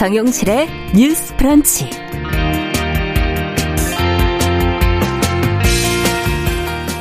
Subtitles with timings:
[0.00, 0.66] 정용실의
[0.96, 1.90] 뉴스 프런치.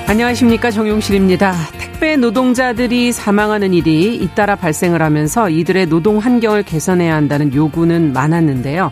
[0.05, 1.53] 안녕하십니까 정용실입니다.
[1.79, 8.91] 택배 노동자들이 사망하는 일이 잇따라 발생을 하면서 이들의 노동 환경을 개선해야 한다는 요구는 많았는데요.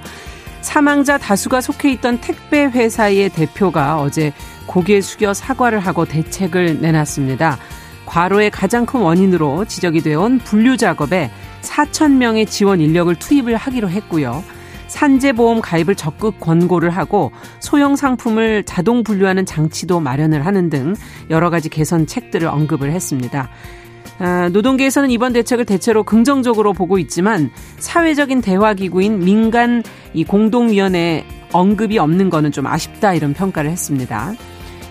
[0.62, 4.32] 사망자 다수가 속해 있던 택배 회사의 대표가 어제
[4.68, 7.58] 고개 숙여 사과를 하고 대책을 내놨습니다.
[8.06, 11.30] 과로의 가장 큰 원인으로 지적이 되어 온 분류 작업에
[11.68, 14.44] 4천 명의 지원 인력을 투입을 하기로 했고요.
[14.88, 20.96] 산재보험 가입을 적극 권고를 하고 소형 상품을 자동 분류하는 장치도 마련을 하는 등
[21.30, 23.50] 여러 가지 개선책들을 언급을 했습니다.
[24.20, 32.00] 아, 노동계에서는 이번 대책을 대체로 긍정적으로 보고 있지만 사회적인 대화 기구인 민간 이 공동위원회 언급이
[32.00, 34.34] 없는 거는 좀 아쉽다 이런 평가를 했습니다.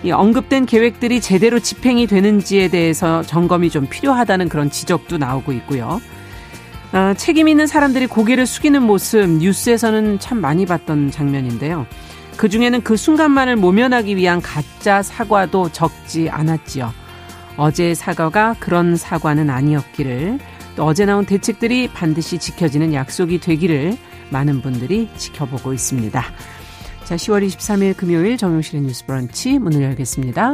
[0.03, 5.99] 이 언급된 계획들이 제대로 집행이 되는지에 대해서 점검이 좀 필요하다는 그런 지적도 나오고 있고요.
[6.93, 11.85] 어, 책임 있는 사람들이 고개를 숙이는 모습 뉴스에서는 참 많이 봤던 장면인데요.
[12.37, 16.93] 그 중에는 그 순간만을 모면하기 위한 가짜 사과도 적지 않았지요.
[17.57, 20.39] 어제의 사과가 그런 사과는 아니었기를
[20.75, 23.97] 또 어제 나온 대책들이 반드시 지켜지는 약속이 되기를
[24.29, 26.23] 많은 분들이 지켜보고 있습니다.
[27.03, 30.53] 자, 10월 23일 금요일 정용실의 뉴스 브런치 문을 열겠습니다.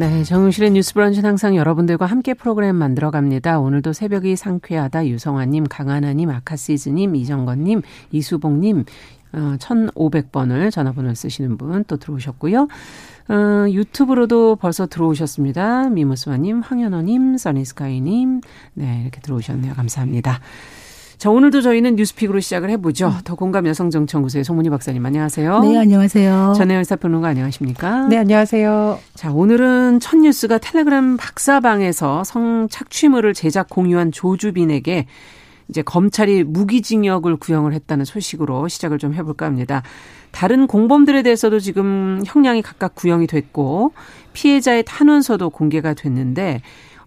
[0.00, 3.60] 네, 정용실의 뉴스 브런치는 항상 여러분들과 함께 프로그램 만들어 갑니다.
[3.60, 8.86] 오늘도 새벽이 상쾌하다 유성아님, 강하나님, 아카시즈님, 이정건님, 이수봉님,
[9.34, 12.66] 어, 1500번을 전화번호를 쓰시는 분 또 들어오셨고요.
[13.28, 15.90] 어, 유튜브로도 벌써 들어오셨습니다.
[15.90, 18.40] 미무스와님, 황현어님, 써니스카이님,
[18.72, 19.74] 네, 이렇게 들어오셨네요.
[19.74, 20.40] 감사합니다.
[21.20, 23.12] 자, 오늘도 저희는 뉴스픽으로 시작을 해보죠.
[23.24, 25.60] 더 공감 여성정치연구소의 송문희 박사님, 안녕하세요.
[25.60, 26.54] 네, 안녕하세요.
[26.56, 28.06] 전혜연 사평론가 안녕하십니까?
[28.08, 28.98] 네, 안녕하세요.
[29.16, 35.04] 자, 오늘은 첫 뉴스가 텔레그램 박사방에서 성 착취물을 제작 공유한 조주빈에게
[35.68, 39.82] 이제 검찰이 무기징역을 구형을 했다는 소식으로 시작을 좀 해볼까 합니다.
[40.30, 43.92] 다른 공범들에 대해서도 지금 형량이 각각 구형이 됐고
[44.32, 46.62] 피해자의 탄원서도 공개가 됐는데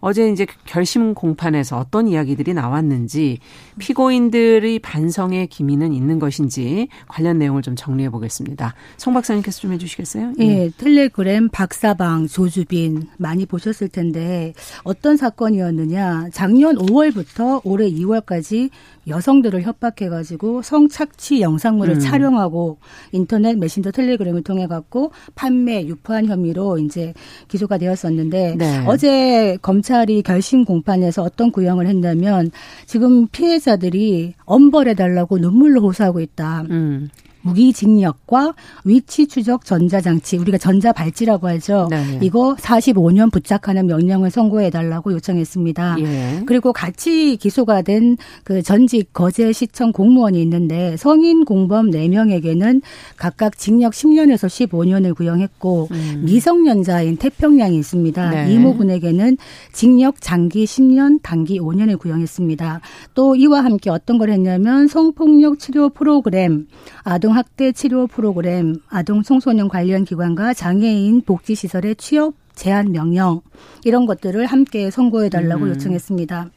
[0.06, 3.40] 어제 이제 결심 공판에서 어떤 이야기들이 나왔는지
[3.80, 8.76] 피고인들의 반성의 기미는 있는 것인지 관련 내용을 좀 정리해 보겠습니다.
[8.98, 10.34] 송 박사님께서 좀 해주시겠어요?
[10.40, 14.54] 예, 네, 텔레그램 박사방 조주빈 많이 보셨을 텐데
[14.84, 16.32] 어떤 사건이었느냐?
[16.34, 18.72] 작년 5월부터 올해 2월까지
[19.08, 22.00] 여성들을 협박해가지고 성착취 영상물을 음.
[22.00, 22.78] 촬영하고
[23.14, 27.14] 인터넷 메신저 텔레그램을 통해 갖고 판매 유포한 혐의로 이제
[27.48, 28.84] 기소가 되었었는데 네.
[28.86, 32.52] 어제 검찰 이 결심 공판에서 어떤 구형을 했냐면
[32.86, 36.66] 지금 피해자들이 엄벌해 달라고 눈물로 호소하고 있다.
[36.70, 37.10] 음.
[37.44, 38.54] 무기징역과
[38.86, 41.88] 위치 추적 전자장치 우리가 전자발찌라고 하죠.
[41.90, 42.20] 네.
[42.22, 45.98] 이거 45년 부착하는 명령을 선고해 달라고 요청했습니다.
[46.00, 46.44] 예.
[46.46, 52.82] 그리고 같이 기소가 된 그 전직 거제시청 공무원이 있는데 성인 공범 4명에게는
[53.18, 56.22] 각각 징역 10년에서 15년을 구형했고 음.
[56.26, 58.30] 미성년자인 태평양이 있습니다.
[58.30, 58.54] 네.
[58.54, 59.38] 이모 군에게는
[59.72, 62.82] 징역 장기 10년, 단기 5년을 구형했습니다.
[63.14, 66.68] 또 이와 함께 어떤 걸 했냐면 성폭력 치료 프로그램,
[67.04, 73.42] 아동 아동학대 치료 프로그램, 아동 청소년 관련 기관과 장애인 복지시설의 취업 제한 명령
[73.84, 75.70] 이런 것들을 함께 선고해 달라고 음.
[75.72, 76.52] 요청했습니다.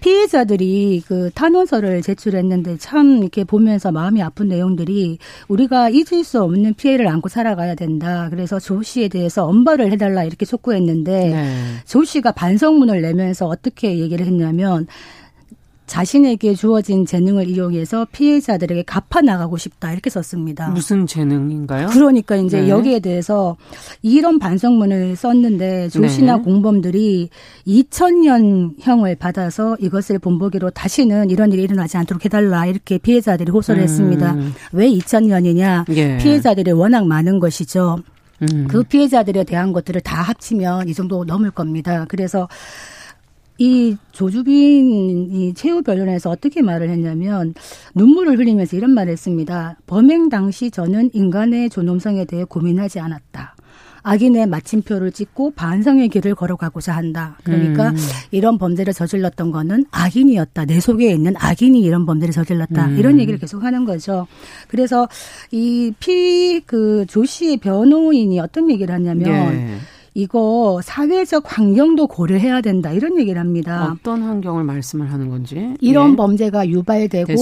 [0.00, 7.06] 피해자들이 그 탄원서를 제출했는데 참 이렇게 보면서 마음이 아픈 내용들이 우리가 잊을 수 없는 피해를
[7.06, 8.28] 안고 살아가야 된다.
[8.30, 11.54] 그래서 조 씨에 대해서 엄벌을 해달라 이렇게 촉구했는데 네.
[11.84, 14.86] 조 씨가 반성문을 내면서 어떻게 얘기를 했냐면
[15.88, 20.68] 자신에게 주어진 재능을 이용해서 피해자들에게 갚아 나가고 싶다 이렇게 썼습니다.
[20.68, 21.88] 무슨 재능인가요?
[21.88, 22.68] 그러니까 이제 네.
[22.68, 23.56] 여기에 대해서
[24.02, 26.42] 이런 반성문을 썼는데 조시나 네.
[26.42, 27.30] 공범들이
[27.66, 33.84] 2000년형을 받아서 이것을 본보기로 다시는 이런 일이 일어나지 않도록 해달라 이렇게 피해자들이 호소를 음.
[33.84, 34.36] 했습니다.
[34.72, 35.90] 왜 2000년이냐?
[35.96, 36.18] 예.
[36.18, 37.98] 피해자들이 워낙 많은 것이죠.
[38.42, 38.68] 음.
[38.68, 42.04] 그 피해자들에 대한 것들을 다 합치면 이 정도 넘을 겁니다.
[42.08, 42.48] 그래서
[43.58, 47.54] 이 조주빈이 최후 변론에서 어떻게 말을 했냐면
[47.94, 49.76] 눈물을 흘리면서 이런 말을 했습니다.
[49.86, 53.56] 범행 당시 저는 인간의 존엄성에 대해 고민하지 않았다.
[54.04, 57.36] 악인의 마침표를 찍고 반성의 길을 걸어가고자 한다.
[57.42, 57.96] 그러니까 음.
[58.30, 60.64] 이런 범죄를 저질렀던 거는 악인이었다.
[60.64, 62.86] 내 속에 있는 악인이 이런 범죄를 저질렀다.
[62.86, 62.96] 음.
[62.96, 64.26] 이런 얘기를 계속 하는 거죠.
[64.68, 65.08] 그래서
[65.50, 69.78] 이 피 그 조씨의 변호인이 어떤 얘기를 하냐면 네.
[70.18, 73.94] 이거 사회적 환경도 고려해야 된다 이런 얘기를 합니다.
[73.96, 76.16] 어떤 환경을 말씀을 하는 건지 이런 예.
[76.16, 77.34] 범죄가 유발되고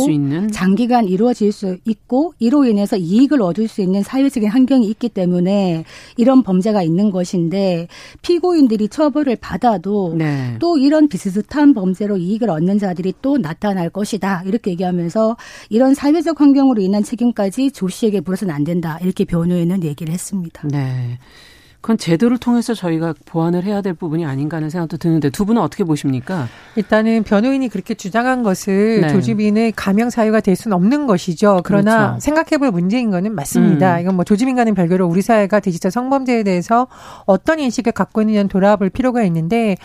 [0.53, 5.85] 장기간 이루어질 수 있고 이로 인해서 이익을 얻을 수 있는 사회적인 환경이 있기 때문에
[6.19, 7.89] 이런 범죄가 있는 것인데
[8.21, 10.57] 피고인들이 처벌을 받아도 네.
[10.59, 15.39] 또 이런 비슷한 범죄로 이익을 얻는 자들이 또 나타날 것이다 이렇게 얘기하면서
[15.71, 20.69] 이런 사회적 환경으로 인한 책임까지 조 씨에게 물어서는 안 된다 이렇게 변호인은 얘기를 했습니다.
[20.69, 21.19] 네.
[21.87, 25.85] 그건 제도를 통해서 저희가 보완을 해야 될 부분이 아닌가 하는 생각도 드는데 두 분은 어떻게
[25.85, 26.49] 보십니까?
[26.75, 29.09] 일단은 변호인이 그렇게 주장한 것을 네.
[29.09, 31.61] 조지빈의 감형 사유가 될 수는 없는 것이죠.
[31.63, 32.21] 그러나 그렇죠.
[32.23, 33.99] 생각해볼 문제인 거는 맞습니다.
[33.99, 34.01] 음.
[34.01, 36.89] 이건 뭐 조지빈과는 별개로 우리 사회가 디지털 성범죄에 대해서
[37.25, 39.77] 어떤 인식을 갖고 있느냐는 돌아볼 필요가 있는데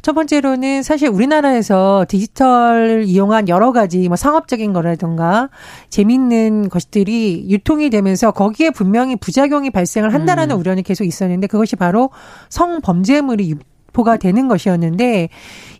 [0.00, 5.50] 첫 번째로는 사실 우리나라에서 디지털 이용한 여러 가지 뭐 상업적인 거라든가
[5.90, 10.60] 재밌는 것들이 유통이 되면서 거기에 분명히 부작용이 발생을 한다라는 음.
[10.60, 12.10] 우려는 계속 있었는데 그것이 바로
[12.48, 13.56] 성범죄물이
[13.90, 15.28] 유포가 되는 것이었는데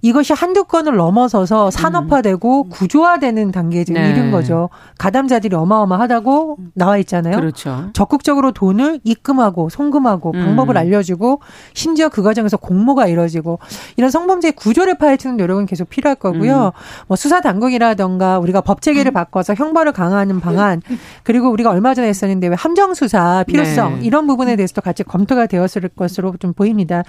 [0.02, 2.68] 이것이 한두 건을 넘어서서 산업화되고 음.
[2.70, 4.10] 구조화되는 단계에 지금 네.
[4.10, 4.70] 이른 거죠.
[4.98, 7.36] 가담자들이 어마어마하다고 나와 있잖아요.
[7.36, 7.90] 그렇죠.
[7.92, 10.44] 적극적으로 돈을 입금하고 송금하고 음.
[10.44, 11.40] 방법을 알려주고
[11.74, 13.58] 심지어 그 과정에서 공모가 이루어지고
[13.96, 16.72] 이런 성범죄 구조를 파헤치는 노력은 계속 필요할 거고요.
[16.74, 17.04] 음.
[17.06, 19.14] 뭐 수사 당국이라던가 우리가 법 체계를 음.
[19.14, 20.80] 바꿔서 형벌을 강화하는 방안
[21.24, 24.06] 그리고 우리가 얼마 전에 했었는데 왜 함정 수사 필요성 네.
[24.06, 27.02] 이런 부분에 대해서도 같이 검토가 되었을 것으로 좀 보입니다.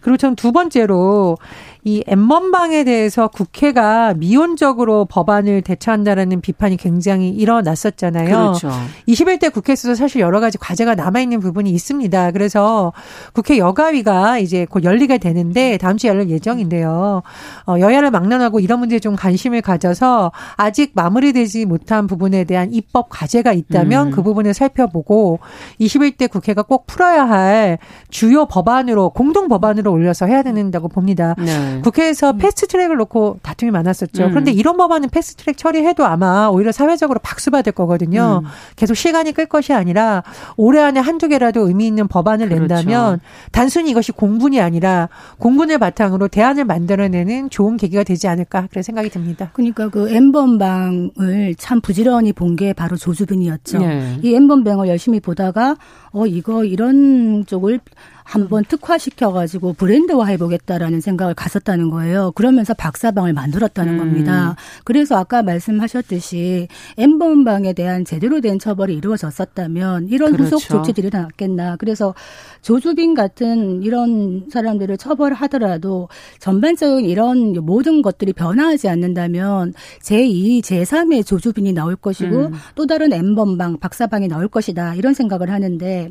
[0.00, 1.38] 그리고 전두 번째로
[1.84, 8.28] 이 엠번방에 대해서 국회가 미온적으로 법안을 대처한다라는 비판이 굉장히 일어났었잖아요.
[8.28, 8.70] 그렇죠.
[9.08, 12.30] 21대 국회에서도 사실 여러 가지 과제가 남아있는 부분이 있습니다.
[12.30, 12.92] 그래서
[13.32, 17.22] 국회 여가위가 이제 곧 열리게 되는데 다음 주에 열릴 예정인데요.
[17.66, 23.52] 어, 여야를 막론하고 이런 문제에 좀 관심을 가져서 아직 마무리되지 못한 부분에 대한 입법 과제가
[23.54, 24.10] 있다면 음.
[24.12, 25.40] 그 부분을 살펴보고
[25.80, 27.78] 21대 국회가 꼭 풀어야 할
[28.08, 31.34] 주요 법안으로 공동 법안으로 올려서 해야 된다고 봅니다.
[31.38, 31.71] 네.
[31.76, 31.80] 네.
[31.80, 32.38] 국회에서 음.
[32.38, 34.24] 패스트트랙을 놓고 다툼이 많았었죠.
[34.24, 34.30] 음.
[34.30, 38.42] 그런데 이런 법안은 패스트트랙 처리해도 아마 오히려 사회적으로 박수 받을 거거든요.
[38.44, 38.48] 음.
[38.76, 40.22] 계속 시간이 끌 것이 아니라
[40.56, 42.60] 올해 안에 한두 개라도 의미 있는 법안을 그렇죠.
[42.60, 43.20] 낸다면
[43.50, 45.08] 단순히 이것이 공분이 아니라
[45.38, 49.50] 공분을 바탕으로 대안을 만들어내는 좋은 계기가 되지 않을까 그런 생각이 듭니다.
[49.52, 53.78] 그러니까 그 엠번방을 참 부지런히 본 게 바로 조주빈이었죠.
[53.78, 54.18] 네.
[54.22, 55.76] 이 엠번방을 열심히 보다가
[56.12, 57.80] 어 이거 이런 쪽을
[58.24, 62.32] 한번 특화시켜가지고 브랜드화 해보겠다라는 생각을 가졌다는 거예요.
[62.32, 63.98] 그러면서 박사방을 만들었다는 음.
[63.98, 64.56] 겁니다.
[64.84, 70.56] 그래서 아까 말씀하셨듯이 엠번방에 대한 제대로 된 처벌이 이루어졌었다면 이런 그렇죠.
[70.56, 71.76] 후속 조치들이 나왔겠나.
[71.76, 72.14] 그래서
[72.62, 76.08] 조주빈 같은 이런 사람들을 처벌하더라도
[76.38, 82.52] 전반적인 이런 모든 것들이 변화하지 않는다면 제2, 제3의 조주빈이 나올 것이고 음.
[82.74, 84.94] 또 다른 엠번방, 박사방이 나올 것이다.
[84.94, 86.10] 이런 생각을 하는데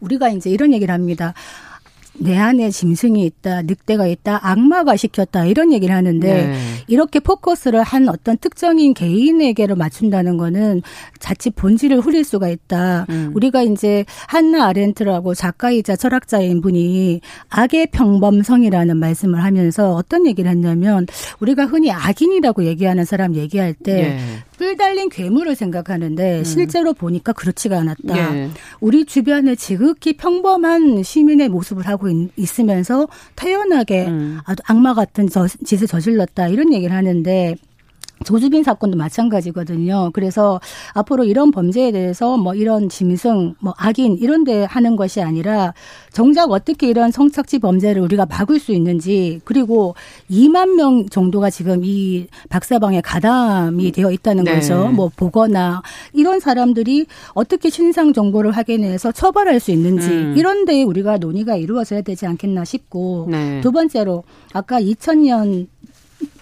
[0.00, 1.34] 우리가 이제 이런 얘기를 합니다.
[2.18, 6.58] 내 안에 짐승이 있다, 늑대가 있다, 악마가 시켰다 이런 얘기를 하는데 네.
[6.86, 10.82] 이렇게 포커스를 한 어떤 특정인 개인에게로 맞춘다는 거는
[11.18, 13.06] 자칫 본질을 흐릴 수가 있다.
[13.10, 13.32] 음.
[13.34, 21.06] 우리가 이제 한나 아렌트라고 작가이자 철학자인 분이 악의 평범성이라는 말씀을 하면서 어떤 얘기를 했냐면
[21.40, 24.18] 우리가 흔히 악인이라고 얘기하는 사람 얘기할 때 네.
[24.58, 26.44] 뿔 달린 괴물을 생각하는데 음.
[26.44, 28.32] 실제로 보니까 그렇지가 않았다.
[28.32, 28.50] 네.
[28.80, 34.38] 우리 주변에 지극히 평범한 시민의 모습을 하고 있, 으면서 태연하게 음.
[34.44, 37.56] 아주 악마 같은 저, 짓을 저질렀다 이런 얘기를 하는데
[38.26, 40.10] 조주빈 사건도 마찬가지거든요.
[40.12, 40.60] 그래서
[40.92, 45.72] 앞으로 이런 범죄에 대해서 뭐 이런 짐승, 뭐 악인 이런 데 하는 것이 아니라
[46.12, 49.94] 정작 어떻게 이런 성착취 범죄를 우리가 막을 수 있는지 그리고
[50.30, 54.54] 2만 명 정도가 지금 이 박사방에 가담이 되어 있다는 네.
[54.54, 54.88] 거죠.
[54.88, 60.34] 뭐 보거나 이런 사람들이 어떻게 신상 정보를 확인해서 처벌할 수 있는지 음.
[60.36, 63.60] 이런 데에 우리가 논의가 이루어져야 되지 않겠나 싶고 네.
[63.60, 65.68] 두 번째로 아까 2000년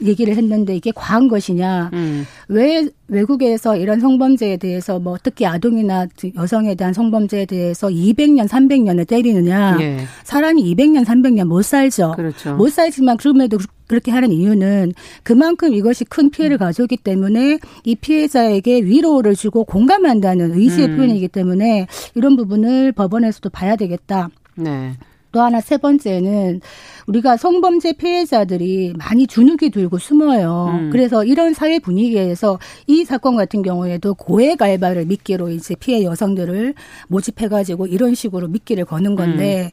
[0.02, 1.90] 얘기를 했는데 이게 과한 것이냐.
[1.92, 2.24] 음.
[2.48, 9.78] 왜 외국에서 이런 성범죄에 대해서 뭐 특히 아동이나 여성에 대한 성범죄에 대해서 200년, 300년을 때리느냐.
[9.80, 9.98] 예.
[10.24, 12.14] 사람이 200년, 300년 못 살죠.
[12.16, 12.54] 그렇죠.
[12.54, 16.58] 못 살지만 그럼에도 그렇게 하는 이유는 그만큼 이것이 큰 피해를 음.
[16.58, 20.96] 가져오기 때문에 이 피해자에게 위로를 주고 공감한다는 의지의 음.
[20.96, 24.28] 표현이기 때문에 이런 부분을 법원에서도 봐야 되겠다.
[24.56, 24.94] 네.
[25.34, 26.60] 또 하나 세 번째는
[27.08, 30.70] 우리가 성범죄 피해자들이 많이 주눅이 들고 숨어요.
[30.72, 30.90] 음.
[30.90, 36.74] 그래서 이런 사회 분위기에서 이 사건 같은 경우에도 고액 알바를 미끼로 이제 피해 여성들을
[37.08, 39.70] 모집해가지고 이런 식으로 미끼를 거는 건데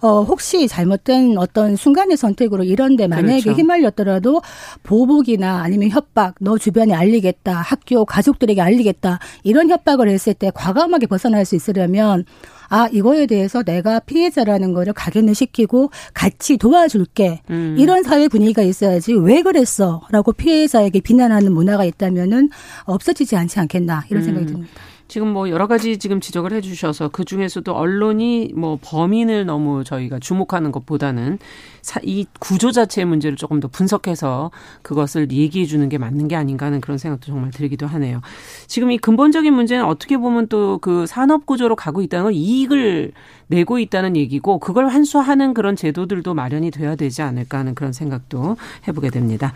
[0.00, 0.06] 음.
[0.06, 3.58] 어 혹시 잘못된 어떤 순간의 선택으로 이런데 만약에 그렇죠.
[3.58, 4.40] 휘말렸더라도
[4.84, 11.44] 보복이나 아니면 협박, 너 주변에 알리겠다, 학교 가족들에게 알리겠다 이런 협박을 했을 때 과감하게 벗어날
[11.44, 12.24] 수 있으려면
[12.70, 17.76] 아 이거에 대해서 내가 피해자라는 거를 각인을 시키고 같이 도와줄게 음.
[17.78, 22.48] 이런 사회 분위기가 있어야지 왜 그랬어라고 피해자에게 비난하는 문화가 있다면은
[22.84, 24.52] 없어지지 않지 않겠나 이런 생각이 음.
[24.52, 24.72] 듭니다.
[25.10, 30.20] 지금 뭐 여러 가지 지금 지적을 해 주셔서 그 중에서도 언론이 뭐 범인을 너무 저희가
[30.20, 31.40] 주목하는 것보다는
[32.04, 34.52] 이 구조 자체의 문제를 조금 더 분석해서
[34.82, 38.20] 그것을 얘기해 주는 게 맞는 게 아닌가 하는 그런 생각도 정말 들기도 하네요.
[38.68, 43.12] 지금 이 근본적인 문제는 어떻게 보면 또 그 산업 구조로 가고 있다는 건 이익을
[43.48, 49.10] 내고 있다는 얘기고 그걸 환수하는 그런 제도들도 마련이 돼야 되지 않을까 하는 그런 생각도 해보게
[49.10, 49.52] 됩니다.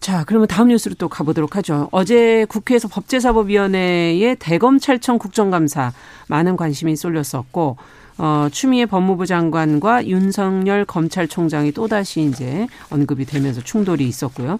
[0.00, 1.88] 자, 그러면 다음 뉴스로 또 가보도록 하죠.
[1.90, 5.92] 어제 국회에서 법제사법위원회의 대검찰청 국정감사
[6.28, 7.76] 많은 관심이 쏠렸었고,
[8.18, 14.58] 어, 추미애 법무부 장관과 윤석열 검찰총장이 또다시 이제 언급이 되면서 충돌이 있었고요.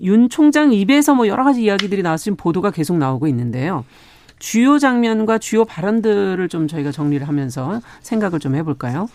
[0.00, 3.84] 윤 총장 입에서 뭐 여러 가지 이야기들이 지금 보도가 계속 나오고 있는데요.
[4.38, 9.08] 주요 장면과 주요 발언들을 좀 저희가 정리를 하면서 생각을 좀 해볼까요?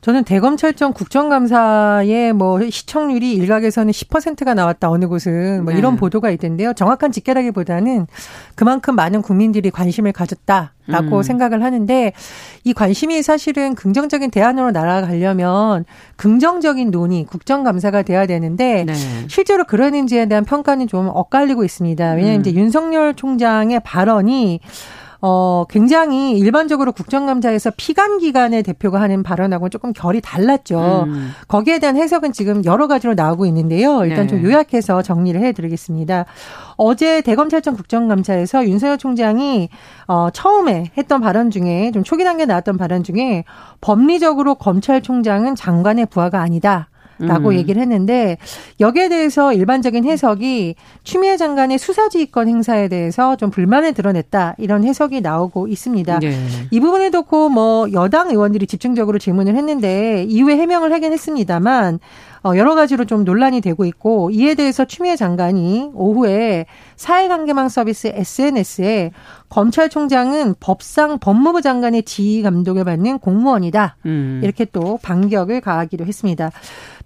[0.00, 6.00] 저는 대검찰청 국정감사에 뭐 시청률이 일각에서는 10%가 나왔다 어느 곳은 뭐 이런 네.
[6.00, 6.72] 보도가 있던데요.
[6.72, 8.06] 정확한 집계라기보다는
[8.54, 11.22] 그만큼 많은 국민들이 관심을 가졌다라고 음.
[11.22, 12.12] 생각을 하는데
[12.64, 15.84] 이 관심이 사실은 긍정적인 대안으로 날아가려면
[16.16, 18.94] 긍정적인 논의, 국정감사가 돼야 되는데 네.
[19.28, 22.12] 실제로 그러는지에 대한 평가는 좀 엇갈리고 있습니다.
[22.12, 22.40] 왜냐하면 음.
[22.40, 24.60] 이제 윤석열 총장의 발언이
[25.22, 31.04] 어, 굉장히 일반적으로 국정감사에서 피감 기관의 대표가 하는 발언하고는 조금 결이 달랐죠.
[31.06, 31.30] 음.
[31.48, 34.04] 거기에 대한 해석은 지금 여러 가지로 나오고 있는데요.
[34.04, 34.28] 일단 네.
[34.28, 36.24] 좀 요약해서 정리를 해드리겠습니다.
[36.76, 39.68] 어제 대검찰청 국정감사에서 윤석열 총장이
[40.06, 43.44] 어, 처음에 했던 발언 중에 좀 초기 단계에 나왔던 발언 중에
[43.80, 46.89] 법리적으로 검찰총장은 장관의 부하가 아니다.
[47.20, 47.54] 라고 음.
[47.54, 48.38] 얘기를 했는데
[48.80, 55.68] 여기에 대해서 일반적인 해석이 추미애 장관의 수사지휘권 행사에 대해서 좀 불만을 드러냈다 이런 해석이 나오고
[55.68, 56.18] 있습니다.
[56.20, 56.32] 네.
[56.70, 62.00] 이 부분에 놓고 뭐 여당 의원들이 집중적으로 질문을 했는데 이후에 해명을 하긴 했습니다만
[62.39, 66.66] 어, 여러 가지로 좀 논란이 되고 있고 이에 대해서 추미애 장관이 오후에
[66.96, 69.12] 사회관계망 서비스 SNS에
[69.48, 73.96] 검찰총장은 법상 법무부 장관의 지휘 감독을 받는 공무원이다.
[74.06, 74.40] 음.
[74.42, 76.50] 이렇게 또 반격을 가하기도 했습니다.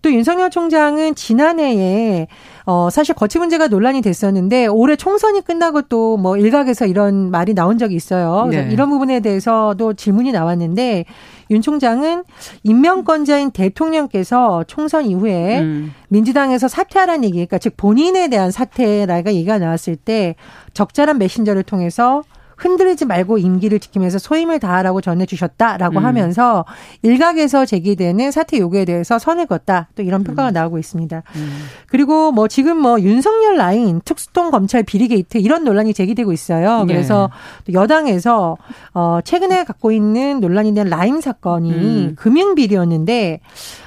[0.03, 2.27] 또 윤석열 총장은 지난해에
[2.67, 7.77] 어 사실 거치 문제가 논란이 됐었는데 올해 총선이 끝나고 또 뭐 일각에서 이런 말이 나온
[7.77, 8.47] 적이 있어요.
[8.49, 8.73] 그래서 네.
[8.73, 11.05] 이런 부분에 대해서도 질문이 나왔는데
[11.51, 12.25] 윤 총장은
[12.63, 15.93] 임명권자인 대통령께서 총선 이후에 음.
[16.09, 20.37] 민주당에서 사퇴하라는 얘기, 그러니까 즉 본인에 대한 사퇴라가 얘기가 나왔을 때
[20.73, 22.23] 적절한 메신저를 통해서
[22.57, 26.05] 흔들리지 말고 임기를 지키면서 소임을 다하라고 전해주셨다라고 음.
[26.05, 26.65] 하면서
[27.03, 30.53] 일각에서 제기되는 사퇴 요구에 대해서 선을 긋다 또 이런 평가가 음.
[30.53, 31.23] 나오고 있습니다.
[31.37, 31.65] 음.
[31.89, 36.85] 그리고 뭐 지금 뭐 윤석열 라인 특수통 검찰 비리 게이트 이런 논란이 제기되고 있어요.
[36.85, 36.95] 네.
[36.95, 37.31] 그래서
[37.67, 37.75] 네.
[37.75, 38.57] 여당에서
[38.93, 42.15] 어 최근에 갖고 있는 논란이 된 라임 사건이 음.
[42.17, 43.41] 금융 비리였는데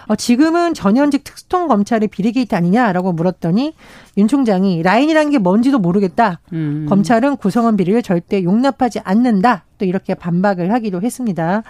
[0.07, 3.73] 어, 지금은 전현직 특수통 검찰의 비리 게이트 아니냐라고 물었더니
[4.17, 6.39] 윤 총장이 라인이라는 게 뭔지도 모르겠다.
[6.53, 6.85] 음.
[6.89, 9.65] 검찰은 구성원 비리를 절대 용납하지 않는다.
[9.77, 11.63] 또 이렇게 반박을 하기도 했습니다.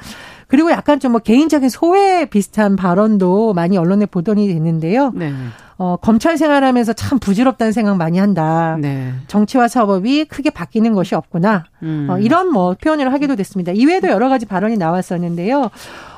[0.48, 5.12] 그리고 약간 좀 뭐 개인적인 소외 비슷한 발언도 많이 언론에 보도이 됐는데요.
[5.16, 5.34] 네.
[5.80, 8.78] 어, 검찰 생활하면서 참 부질없다는 생각 많이 한다.
[8.80, 9.14] 네.
[9.28, 11.66] 정치와 사법이 크게 바뀌는 것이 없구나.
[11.84, 12.08] 음.
[12.10, 13.72] 어, 이런 뭐 표현을 하기도 됐습니다.
[13.72, 15.70] 이외에도 여러 가지 발언이 나왔었는데요.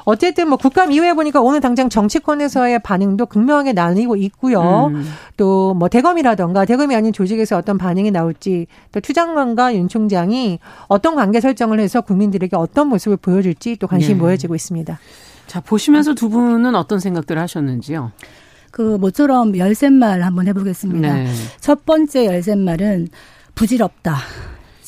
[0.10, 4.88] 어쨌든 뭐 국감 이후에 보니까 오늘 당장 정치권에서의 반응도 극명하게 나뉘고 있고요.
[4.88, 5.06] 음.
[5.38, 11.80] 또뭐 대검이라던가 대검이 아닌 조직에서 어떤 반응이 나올지 또 투장관과 윤 총장이 어떤 관계 설정을
[11.80, 14.20] 해서 국민들에게 어떤 모습을 보여줄지 또 관심이 네.
[14.20, 15.00] 모여지고 있습니다.
[15.48, 18.12] 자, 보시면서 두 분은 어떤 생각들을 하셨는지요?
[18.72, 21.14] 그 모처럼 열쇠말 한번 해보겠습니다.
[21.14, 21.28] 네.
[21.60, 23.10] 첫 번째 열쇠말은
[23.56, 24.16] 부질없다.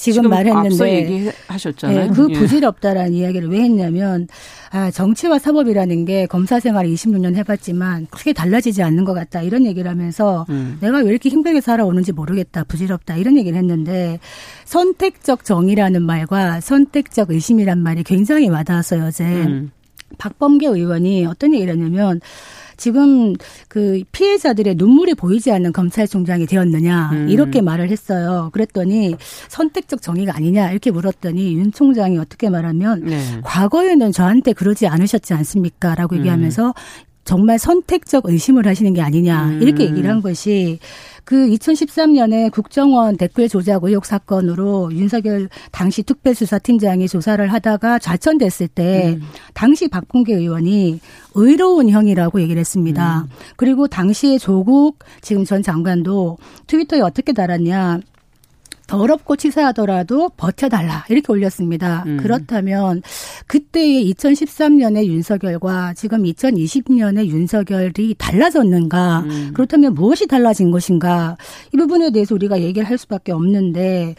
[0.02, 2.08] 지금, 지금 말했는데 앞서 얘기하셨잖아요.
[2.08, 2.34] 네, 그 예.
[2.34, 3.18] 부질없다라는 예.
[3.20, 4.28] 이야기를 왜 했냐면
[4.72, 9.92] 아, 정치와 사법이라는 게 검사 생활 26년 해봤지만 크게 달라지지 않는 것 같다 이런 얘기를
[9.92, 10.80] 하면서 음.
[10.82, 14.20] 내가 왜 이렇게 힘들게 살아오는지 모르겠다 부질없다 이런 얘기를 했는데
[14.66, 19.72] 선택적 정의라는 말과 선택적 의심이란 말이 굉장히 와닿았어요 어제 음.
[20.18, 22.22] 박범계 의원이 어떤 얘기를 했냐면
[22.82, 23.36] 지금
[23.68, 27.30] 그 피해자들의 눈물이 보이지 않는 검찰총장이 되었느냐 음.
[27.30, 28.50] 이렇게 말을 했어요.
[28.54, 29.16] 그랬더니
[29.50, 33.20] 선택적 정의가 아니냐 이렇게 물었더니 윤 총장이 어떻게 말하면 네.
[33.44, 36.20] 과거에는 저한테 그러지 않으셨지 않습니까라고 음.
[36.22, 36.74] 얘기하면서
[37.24, 40.80] 정말 선택적 의심을 하시는 게 아니냐 이렇게 얘기를 한 것이
[41.24, 49.22] 그 2013년에 국정원 댓글 조작 의혹 사건으로 윤석열 당시 특별수사팀장이 조사를 하다가 좌천됐을 때 음.
[49.54, 51.00] 당시 박봉계 의원이
[51.36, 53.22] 의로운 형이라고 얘기를 했습니다.
[53.22, 53.30] 음.
[53.56, 56.38] 그리고 당시에 조국 지금 전 장관도
[56.68, 58.00] 트위터에 어떻게 달았냐.
[58.92, 62.04] 더럽고 치사하더라도 버텨달라 이렇게 올렸습니다.
[62.08, 62.18] 음.
[62.18, 63.02] 그렇다면
[63.48, 69.20] 그때의 2013년의 윤석열과 지금 2020년의 윤석열이 달라졌는가?
[69.22, 69.52] 음.
[69.54, 71.38] 그렇다면 무엇이 달라진 것인가?
[71.74, 74.16] 이 부분에 대해서 우리가 얘기를 할 수밖에 없는데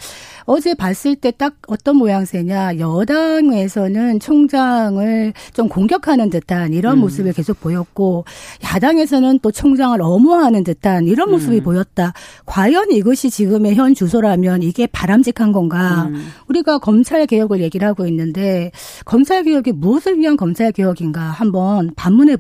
[0.47, 7.01] 어제 봤을 때 딱 어떤 모양새냐 여당에서는 총장을 좀 공격하는 듯한 이런 음.
[7.01, 8.25] 모습을 계속 보였고
[8.63, 11.65] 야당에서는 또 총장을 엄호하는 듯한 이런 모습이 음.
[11.65, 12.13] 보였다.
[12.47, 16.05] 과연 이것이 지금의 현 주소라면 이게 바람직한 건가?
[16.05, 16.29] 음.
[16.49, 18.71] 우리가 검찰 개혁을 얘기를 하고 있는데
[19.05, 22.37] 검찰 개혁이 무엇을 위한 검찰 개혁인가 한번 반문해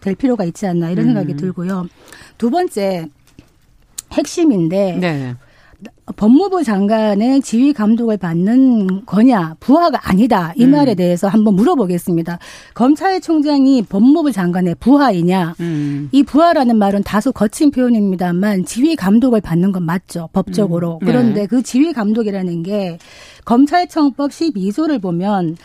[0.00, 1.36] 될 필요가 있지 않나 이런 생각이 음.
[1.36, 1.88] 들고요.
[2.38, 3.08] 두 번째
[4.12, 5.34] 핵심인데 네.
[6.16, 10.72] 법무부 장관의 지휘 감독을 받는 거냐 부하가 아니다 이 음.
[10.72, 12.38] 말에 대해서 한번 물어보겠습니다.
[12.74, 16.08] 검찰총장이 법무부 장관의 부하이냐 음.
[16.12, 21.06] 이 부하라는 말은 다소 거친 표현입니다만 지휘 감독을 받는 건 맞죠 법적으로 음.
[21.06, 21.06] 네.
[21.06, 22.98] 그런데 그 지휘 감독이라는 게
[23.44, 25.56] 검찰청법 12조를 보면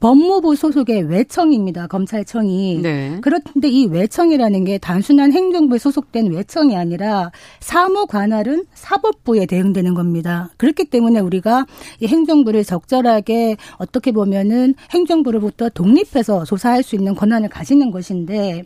[0.00, 1.86] 법무부 소속의 외청입니다.
[1.86, 2.80] 검찰청이.
[2.82, 3.18] 네.
[3.20, 10.50] 그렇는데 이 외청이라는 게 단순한 행정부에 소속된 외청이 아니라 사무 관할은 사법부에 대응되는 겁니다.
[10.56, 11.66] 그렇기 때문에 우리가
[12.00, 18.62] 이 행정부를 적절하게 어떻게 보면은 행정부로부터 독립해서 조사할 수 있는 권한을 가지는 것인데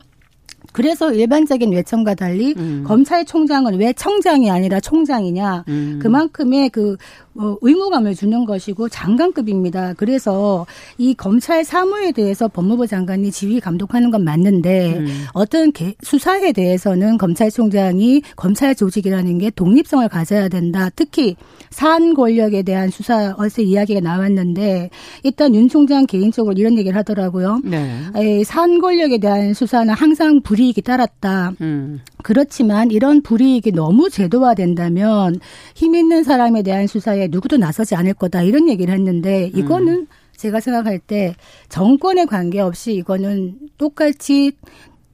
[0.72, 2.84] 그래서 일반적인 외청과 달리 음.
[2.86, 5.98] 검찰총장은 왜 청장이 아니라 총장이냐 음.
[6.00, 6.96] 그만큼의 그
[7.34, 9.94] 어, 의무감을 주는 것이고 장관급입니다.
[9.94, 10.66] 그래서
[10.98, 15.24] 이 검찰 사무에 대해서 법무부 장관이 지휘 감독하는 건 맞는데 음.
[15.32, 20.90] 어떤 개, 수사에 대해서는 검찰총장이 검찰 조직이라는 게 독립성을 가져야 된다.
[20.94, 21.36] 특히
[21.70, 24.90] 산 권력에 대한 수사 어제 이야기가 나왔는데
[25.22, 27.62] 일단 윤 총장 개인적으로 이런 얘기를 하더라고요.
[27.64, 28.44] 네.
[28.44, 31.52] 산 권력에 대한 수사는 항상 불이익이 따랐다.
[31.62, 32.00] 음.
[32.22, 35.40] 그렇지만 이런 불이익이 너무 제도화된다면
[35.74, 40.06] 힘 있는 사람에 대한 수사에 누구도 나서지 않을 거다 이런 얘기를 했는데 이거는 음.
[40.36, 41.34] 제가 생각할 때
[41.68, 44.52] 정권에 관계없이 이거는 똑같이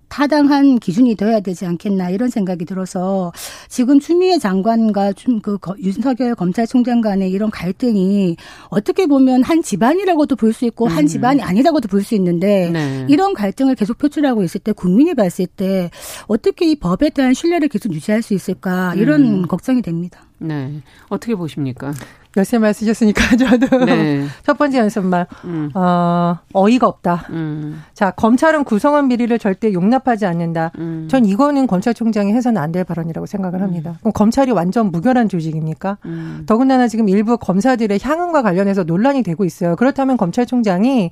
[0.09, 3.31] 타당한 기준이 되어야 되지 않겠나 이런 생각이 들어서
[3.69, 8.37] 지금 추미애 장관과 그 윤석열 검찰총장 간의 이런 갈등이
[8.71, 11.07] 어떻게 보면 한 집안이라고도 볼 수 있고 한 음.
[11.07, 13.07] 집안이 아니라고도 볼 수 있는데 네.
[13.11, 15.91] 이런 갈등을 계속 표출하고 있을 때 국민이 봤을 때
[16.27, 19.43] 어떻게 이 법에 대한 신뢰를 계속 유지할 수 있을까 이런 음.
[19.43, 20.28] 걱정이 됩니다.
[20.39, 20.83] 네.
[21.09, 21.93] 어떻게 보십니까?
[22.39, 24.25] 열쇠말 쓰셨으니까 저도 네.
[24.45, 25.71] 첫 번째 연습말 음.
[25.75, 27.27] 어, 어이가 없다.
[27.31, 27.83] 음.
[27.95, 30.71] 자 검찰은 구성원 비리를 절대 용납하지 않는다.
[30.79, 31.07] 음.
[31.11, 33.91] 전 이거는 검찰총장이 해서는 안 될 발언이라고 생각을 합니다.
[33.93, 33.97] 음.
[34.01, 35.97] 그럼 검찰이 완전 무결한 조직입니까?
[36.05, 36.45] 음.
[36.47, 39.75] 더군다나 지금 일부 검사들의 향응과 관련해서 논란이 되고 있어요.
[39.77, 41.11] 그렇다면 검찰총장이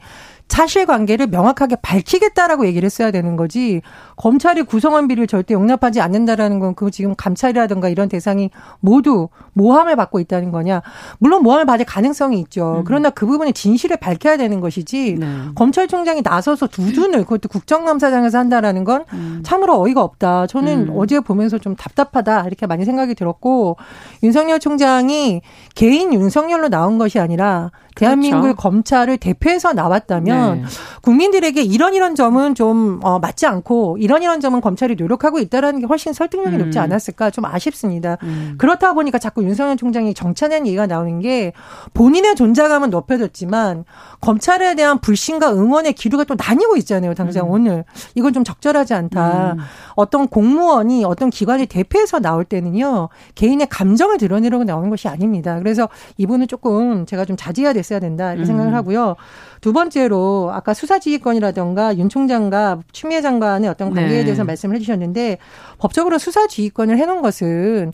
[0.49, 3.83] 사실관계를 명확하게 밝히겠다라고 얘기를 했어야 되는 거지
[4.17, 10.21] 검찰이 구성원 비리를 절대 용납하지 않는다라는 건 그 지금 감찰이라든가 이런 대상이 모두 모함을 받고
[10.21, 10.83] 있다는 거냐
[11.19, 12.85] 물론 모함을 받을 가능성이 있죠 음.
[12.85, 15.27] 그러나 그 부분에 진실을 밝혀야 되는 것이지 네.
[15.55, 19.43] 검찰총장이 나서서 두둔을 그것도 국정감사장에서 한다라는 건 음.
[19.45, 20.95] 참으로 어이가 없다 저는 음.
[20.97, 23.77] 어제 보면서 좀 답답하다 이렇게 많이 생각이 들었고
[24.23, 25.43] 윤석열 총장이
[25.75, 28.57] 개인 윤석열로 나온 것이 아니라 대한민국 그렇죠.
[28.57, 30.65] 검찰을 대표해서 나왔다면 네.
[31.01, 35.87] 국민들에게 이런 이런 점은 좀 어, 맞지 않고 이런 이런 점은 검찰이 노력하고 있다라는 게
[35.87, 36.59] 훨씬 설득력이 음.
[36.59, 38.19] 높지 않았을까 좀 아쉽습니다.
[38.23, 38.55] 음.
[38.59, 41.53] 그렇다 보니까 자꾸 윤석열 총장이 정찬한 얘기가 나오는 게
[41.95, 43.85] 본인의 존재감은 높여졌지만
[44.21, 47.15] 검찰에 대한 불신과 응원의 기류가 또 나뉘고 있잖아요.
[47.15, 47.51] 당장 음.
[47.51, 49.55] 오늘 이건 좀 적절하지 않다.
[49.55, 49.59] 음.
[49.95, 55.59] 어떤 공무원이 어떤 기관을 대표해서 나올 때는요 개인의 감정을 드러내려고 나오는 것이 아닙니다.
[55.59, 58.47] 그래서 이분은 조금 제가 좀 자제해야 됐어야 된다 이렇게 음.
[58.47, 59.17] 생각을 하고요.
[59.61, 64.25] 두 번째로 아까 수사지휘권이라던가 윤 총장과 추미애 장관의 어떤 관계에 네.
[64.25, 65.39] 대해서 말씀을 해주셨는데
[65.79, 67.93] 법적으로 수사지휘권을 해놓은 것은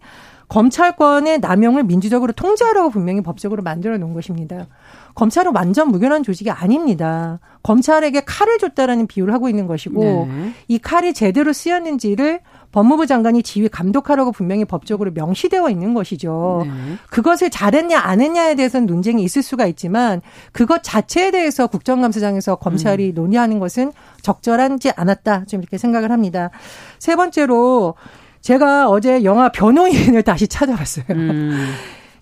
[0.48, 4.66] 검찰권의 남용을 민주적으로 통제하라고 분명히 법적으로 만들어 놓은 것입니다.
[5.14, 7.38] 검찰은 완전 무결한 조직이 아닙니다.
[7.62, 10.52] 검찰에게 칼을 줬다라는 비유를 하고 있는 것이고 네.
[10.68, 12.40] 이 칼이 제대로 쓰였는지를
[12.72, 16.64] 법무부 장관이 지휘 감독하라고 분명히 법적으로 명시되어 있는 것이죠.
[16.66, 16.96] 네.
[17.10, 20.20] 그것을 잘했냐 안 했냐에 대해서는 논쟁이 있을 수가 있지만
[20.52, 23.14] 그것 자체에 대해서 국정감사장에서 검찰이 음.
[23.14, 25.44] 논의하는 것은 적절하지 않았다.
[25.44, 26.50] 좀 이렇게 생각을 합니다.
[26.98, 27.94] 세 번째로
[28.40, 31.04] 제가 어제 영화 변호인을 다시 찾아봤어요.
[31.10, 31.72] 음.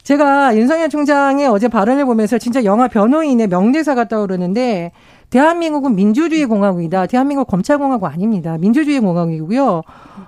[0.02, 4.92] 제가 윤석열 총장의 어제 발언을 보면서 진짜 영화 변호인의 명대사가 떠오르는데
[5.30, 7.06] 대한민국은 민주주의 공화국이다.
[7.06, 8.58] 대한민국 검찰공화국 아닙니다.
[8.58, 9.82] 민주주의 공화국이고요.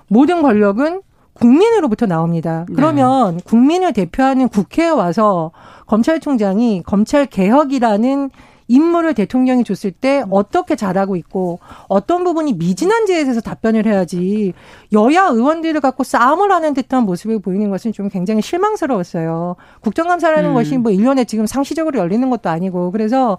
[0.08, 1.02] 모든 권력은
[1.34, 2.64] 국민으로부터 나옵니다.
[2.68, 2.74] 네.
[2.74, 3.42] 그러면 네.
[3.44, 5.50] 국민을 대표하는 국회에 와서
[5.86, 8.30] 검찰총장이 검찰 개혁이라는
[8.72, 11.58] 임무를 대통령이 줬을 때 어떻게 잘하고 있고
[11.88, 14.54] 어떤 부분이 미진한지에 대해서 답변을 해야지
[14.94, 19.56] 여야 의원들을 갖고 싸움을 하는 듯한 모습을 보이는 것은 좀 굉장히 실망스러웠어요.
[19.82, 20.54] 국정감사라는 음.
[20.54, 23.36] 것이 뭐 1년에 지금 상시적으로 열리는 것도 아니고 그래서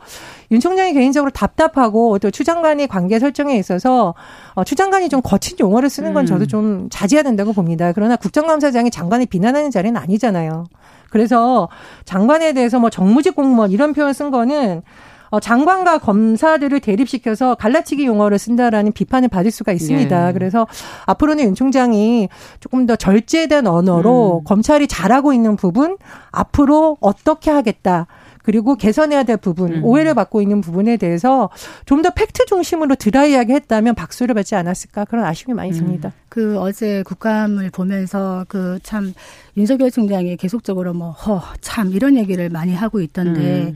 [0.51, 4.13] 윤 총장이 개인적으로 답답하고 또 추장관의 관계 설정에 있어서
[4.53, 6.47] 어, 추장관이 좀 거친 용어를 쓰는 건 저도 음.
[6.47, 7.91] 좀 자제해야 된다고 봅니다.
[7.91, 10.65] 그러나 국정감사장이 장관을 비난하는 자리는 아니잖아요.
[11.09, 11.69] 그래서
[12.05, 14.81] 장관에 대해서 뭐 정무직 공무원 이런 표현 쓴 거는 어,
[15.39, 20.29] 장관과 검사들을 대립시켜서 갈라치기 용어를 쓴다라는 비판을 받을 수가 있습니다.
[20.29, 20.33] 예.
[20.33, 20.67] 그래서
[21.05, 24.43] 앞으로는 윤 총장이 조금 더 절제된 언어로 음.
[24.43, 25.97] 검찰이 잘하고 있는 부분
[26.31, 28.07] 앞으로 어떻게 하겠다.
[28.45, 29.85] 그리고 개선해야 될 부분, 음.
[29.85, 31.49] 오해를 받고 있는 부분에 대해서
[31.85, 35.77] 좀 더 팩트 중심으로 드라이하게 했다면 박수를 받지 않았을까 그런 아쉬움이 많이 음.
[35.77, 36.09] 듭니다.
[36.09, 36.19] 음.
[36.27, 39.13] 그 어제 국감을 보면서 그 참
[39.55, 43.73] 윤석열 총장이 계속적으로 뭐 허 참 이런 얘기를 많이 하고 있던데 음.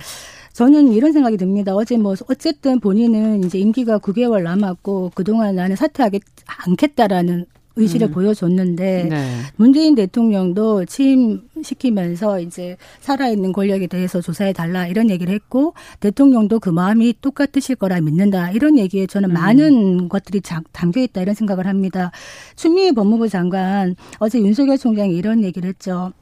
[0.58, 1.76] 저는 이런 생각이 듭니다.
[1.76, 8.12] 어제 뭐 어쨌든 본인은 이제 임기가 9개월 남았고 그동안 나는 사퇴하지 않겠다라는 의지를 음.
[8.12, 9.38] 보여줬는데 네.
[9.56, 17.14] 문재인 대통령도 취임시키면서 이제 살아있는 권력에 대해서 조사해 달라 이런 얘기를 했고 대통령도 그 마음이
[17.22, 19.34] 똑같으실 거라 믿는다 이런 얘기에 저는 음.
[19.36, 20.42] 많은 것들이
[20.72, 22.10] 담겨 있다 이런 생각을 합니다.
[22.56, 26.14] 추미애 법무부 장관 어제 윤석열 총장이 이런 얘기를 했죠.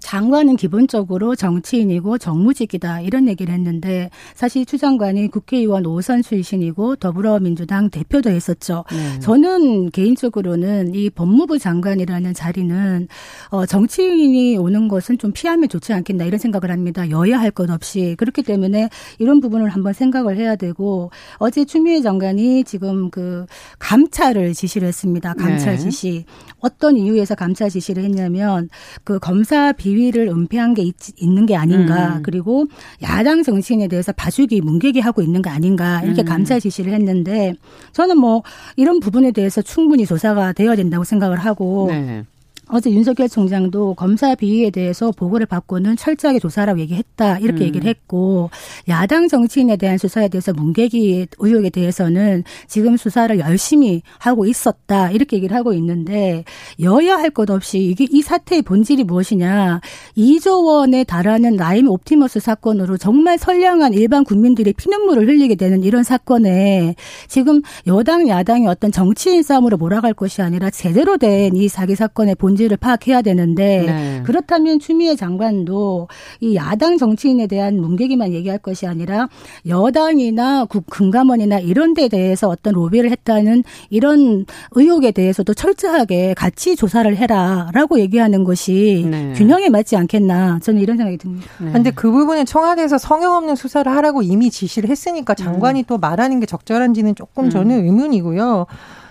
[0.00, 8.30] 장관은 기본적으로 정치인이고 정무직이다 이런 얘기를 했는데 사실 추 장관이 국회의원 5선 출신이고 더불어민주당 대표도
[8.30, 8.84] 했었죠.
[8.90, 9.18] 네.
[9.20, 13.08] 저는 개인적으로는 이 법무부 장관이라는 자리는
[13.50, 17.10] 어 정치인이 오는 것은 좀 피하면 좋지 않겠나 이런 생각을 합니다.
[17.10, 22.62] 여야 할 것 없이 그렇기 때문에 이런 부분을 한번 생각을 해야 되고 어제 추미애 장관이
[22.64, 23.44] 지금 그
[23.78, 25.34] 감찰을 지시를 했습니다.
[25.34, 25.78] 감찰 네.
[25.78, 26.24] 지시
[26.60, 28.68] 어떤 이유에서 감찰 지시를 했냐면
[29.04, 32.16] 그 검사 비위를 은폐한 게 있, 있는 게 아닌가.
[32.16, 32.22] 음.
[32.22, 32.66] 그리고
[33.02, 36.02] 야당 정치인에 대해서 봐주기, 뭉개기 하고 있는 게 아닌가.
[36.02, 36.24] 이렇게 음.
[36.24, 37.54] 감찰 지시를 했는데
[37.92, 38.42] 저는 뭐
[38.76, 42.24] 이런 부분에 대해서 충분히 조사가 되어야 된다고 생각을 하고 네.
[42.72, 47.66] 어제 윤석열 총장도 검사 비위에 대해서 보고를 받고는 철저하게 조사하라고 얘기했다 이렇게 음.
[47.68, 48.50] 얘기를 했고
[48.88, 55.56] 야당 정치인에 대한 수사에 대해서 문개기 의혹에 대해서는 지금 수사를 열심히 하고 있었다 이렇게 얘기를
[55.56, 56.44] 하고 있는데
[56.80, 59.80] 여야 할 것 없이 이게 이 사태의 본질이 무엇이냐
[60.18, 66.96] 2조 원에 달하는 라임 옵티머스 사건으로 정말 선량한 일반 국민들이 피눈물을 흘리게 되는 이런 사건에
[67.28, 72.59] 지금 여당 야당이 어떤 정치인 싸움으로 몰아갈 것이 아니라 제대로 된 이 사기 사건의 본질
[72.60, 74.22] 문제를 파악해야 되는데 네.
[74.24, 76.08] 그렇다면 추미애 장관도
[76.40, 79.28] 이 야당 정치인에 대한 문개기만 얘기할 것이 아니라
[79.66, 87.16] 여당이나 국 금감원이나 이런 데 대해서 어떤 로비를 했다는 이런 의혹에 대해서도 철저하게 같이 조사를
[87.16, 89.32] 해라라고 얘기하는 것이 네.
[89.34, 91.48] 균형에 맞지 않겠나 저는 이런 생각이 듭니다.
[91.58, 91.94] 그런데 네.
[91.94, 95.84] 그 부분은 청와대에서 성역 없는 수사를 하라고 이미 지시를 했으니까 장관이 음.
[95.86, 97.50] 또 말하는 게 적절한지는 조금 음.
[97.50, 98.66] 저는 의문이고요.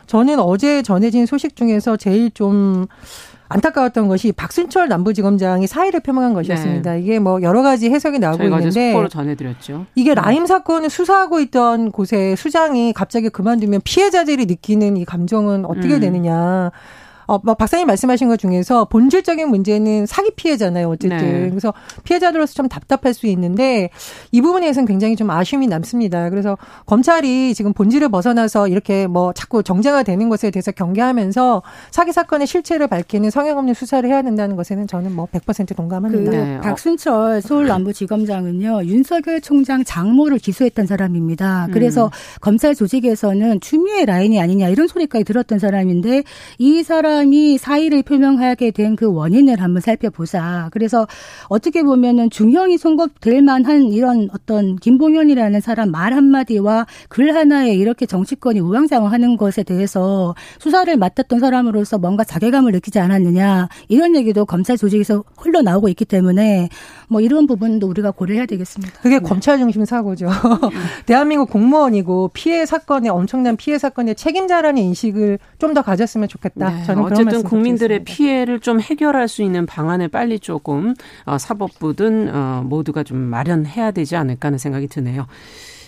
[0.10, 2.88] 저는 어제 전해진 소식 중에서 제일 좀
[3.50, 6.94] 안타까웠던 것이 박순철 남부지검장이 사의를 표명한 것이었습니다.
[6.94, 7.02] 네.
[7.02, 9.88] 이게 뭐 여러 가지 해석이 나오고 있는데 속보로 전해드렸죠.
[9.96, 10.22] 이게 네.
[10.22, 16.00] 라임 사건을 수사하고 있던 곳에 수장이 갑자기 그만두면 피해자들이 느끼는 이 감정은 어떻게 음.
[16.00, 16.72] 되느냐.
[17.30, 20.90] 어, 뭐 박사님 말씀하신 것 중에서 본질적인 문제는 사기 피해잖아요.
[20.90, 21.18] 어쨌든.
[21.18, 21.50] 네.
[21.50, 21.72] 그래서
[22.04, 23.92] 피해자들로서 좀 답답할 수 있는데
[24.32, 26.32] 이 부분에서는 굉장히 좀 아쉬움이 남습니다.
[26.32, 31.62] 그래서 검찰이 지금 본질을 벗어나서 이렇게 뭐 자꾸 정쟁화 되는 것에 대해서 경계하면서
[31.92, 36.32] 사기 사건의 실체를 밝히는 성형 없는 수사를 해야 된다는 것에는 저는 뭐 100% 동감합니다.
[36.32, 36.60] 그 네.
[36.62, 38.86] 박순철 서울 남부지검장은요.
[38.86, 41.68] 윤석열 총장 장모를 기소했던 사람입니다.
[41.74, 42.10] 그래서 음.
[42.42, 46.24] 검찰 조직에서는 추미애 라인이 아니냐 이런 소리까지 들었던 사람인데
[46.58, 50.68] 이 사람 사람이 사의를 표명하게 된 그 원인을 한번 살펴보자.
[50.72, 51.08] 그래서
[51.48, 58.60] 어떻게 보면은 중형이 선고될 만한 이런 어떤 김봉현이라는 사람 말 한마디와 글 하나에 이렇게 정치권이
[58.60, 65.88] 우왕좌왕하는 것에 대해서 수사를 맡았던 사람으로서 뭔가 자괴감을 느끼지 않았느냐 이런 얘기도 검찰 조직에서 흘러나오고
[65.90, 66.68] 있기 때문에
[67.08, 69.00] 뭐 이런 부분도 우리가 고려해야 되겠습니다.
[69.02, 69.26] 그게 네.
[69.26, 70.28] 검찰 중심 사고죠.
[71.06, 76.70] 대한민국 공무원이고 피해 사건에 엄청난 피해 사건의 책임자라는 인식을 좀 더 가졌으면 좋겠다.
[76.72, 76.84] 네.
[76.86, 80.94] 저는 어쨌든 국민들의 피해를 좀 해결할 수 있는 방안을 빨리 조금
[81.26, 85.28] 어, 사법부든 어, 모두가 좀 마련해야 되지 않을까 하는 생각이 드네요.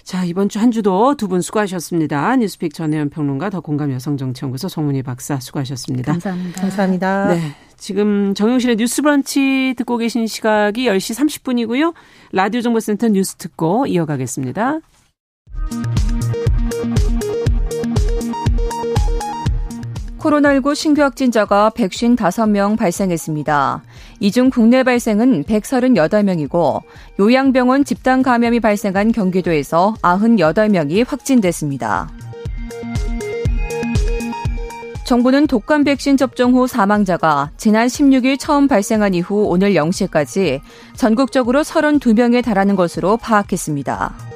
[0.03, 2.35] 자, 이번 주 한 주도 두 분 수고하셨습니다.
[2.37, 6.11] 뉴스픽 전혜연 평론가 더 공감 여성정치연구소 송문희 박사 수고하셨습니다.
[6.13, 6.61] 감사합니다.
[6.61, 7.27] 감사합니다.
[7.35, 7.41] 네.
[7.77, 11.93] 지금 정용실의 뉴스 브런치 듣고 계신 시각이 10시 30분이고요.
[12.31, 14.79] 라디오 정보센터 뉴스 듣고 이어가겠습니다.
[20.21, 23.81] 코로나19 신규 확진자가 155명 발생했습니다.
[24.19, 26.81] 이 중 국내 발생은 138명이고
[27.19, 32.09] 요양병원 집단 감염이 발생한 경기도에서 98명이 확진됐습니다.
[35.05, 40.61] 정부는 독감 백신 접종 후 사망자가 지난 16일 처음 발생한 이후 오늘 0시까지
[40.95, 44.30] 전국적으로 32명에 달하는 것으로 파악했습니다.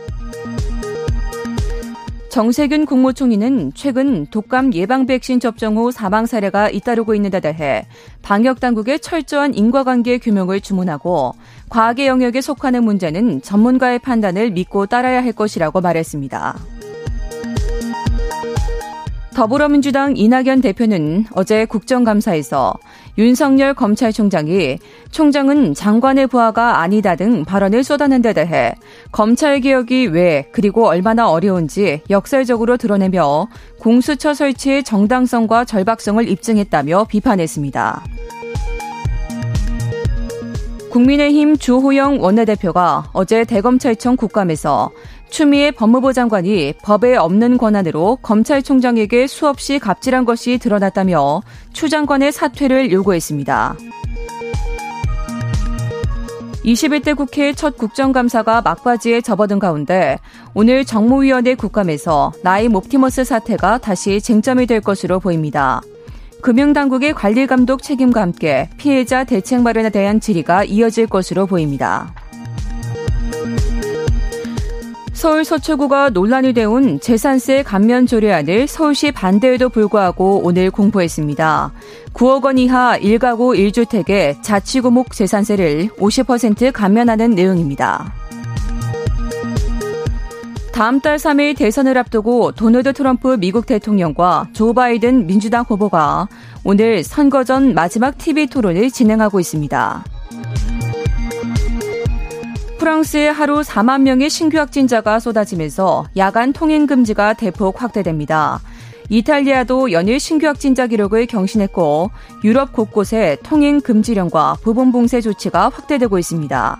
[2.35, 7.87] 정세균 국무총리는 최근 독감 예방 백신 접종 후 사망 사례가 잇따르고 있는 데 대해
[8.23, 11.33] 방역 당국의 철저한 인과관계 규명을 주문하고
[11.69, 16.57] 과학의 영역에 속하는 문제는 전문가의 판단을 믿고 따라야 할 것이라고 말했습니다.
[19.33, 22.73] 더불어민주당 이낙연 대표는 어제 국정감사에서
[23.17, 24.77] 윤석열 검찰총장이
[25.11, 28.73] 총장은 장관의 부하가 아니다 등 발언을 쏟아낸 데 대해
[29.11, 33.47] 검찰개혁이 왜 그리고 얼마나 어려운지 역설적으로 드러내며
[33.79, 38.03] 공수처 설치의 정당성과 절박성을 입증했다며 비판했습니다.
[40.89, 44.91] 국민의힘 주호영 원내대표가 어제 대검찰청 국감에서
[45.35, 51.41] 추미애 법무부 장관이 법에 없는 권한으로 검찰총장에게 수없이 갑질한 것이 드러났다며
[51.73, 53.75] 추 장관의 사퇴를 요구했습니다.
[56.63, 60.19] 21대 국회 첫 국정감사가 막바지에 접어든 가운데
[60.53, 65.81] 오늘 정무위원회 국감에서 나이 옵티머스 사태가 다시 쟁점이 될 것으로 보입니다.
[66.43, 72.13] 금융당국의 관리감독 책임과 함께 피해자 대책 마련에 대한 질의가 이어질 것으로 보입니다.
[75.15, 81.71] 서울 서초구가 논란이 되온 재산세 감면 조례안을 서울시 반대에도 불구하고 오늘 공포했습니다.
[82.13, 88.13] 9억 원 이하 1가구 1주택의 자치구목 재산세를 50% 감면하는 내용입니다.
[90.73, 96.27] 다음 달 3일 대선을 앞두고 도널드 트럼프 미국 대통령과 조 바이든 민주당 후보가
[96.65, 100.03] 오늘 선거 전 마지막 TV 토론을 진행하고 있습니다.
[102.85, 108.61] 프랑스에 하루 4만 명의 신규 확진자가 쏟아지면서 야간 통행 금지가 대폭 확대됩니다.
[109.09, 112.11] 이탈리아도 연일 신규 확진자 기록을 경신했고
[112.43, 116.79] 유럽 곳곳에 통행 금지령과 부분 봉쇄 조치가 확대되고 있습니다.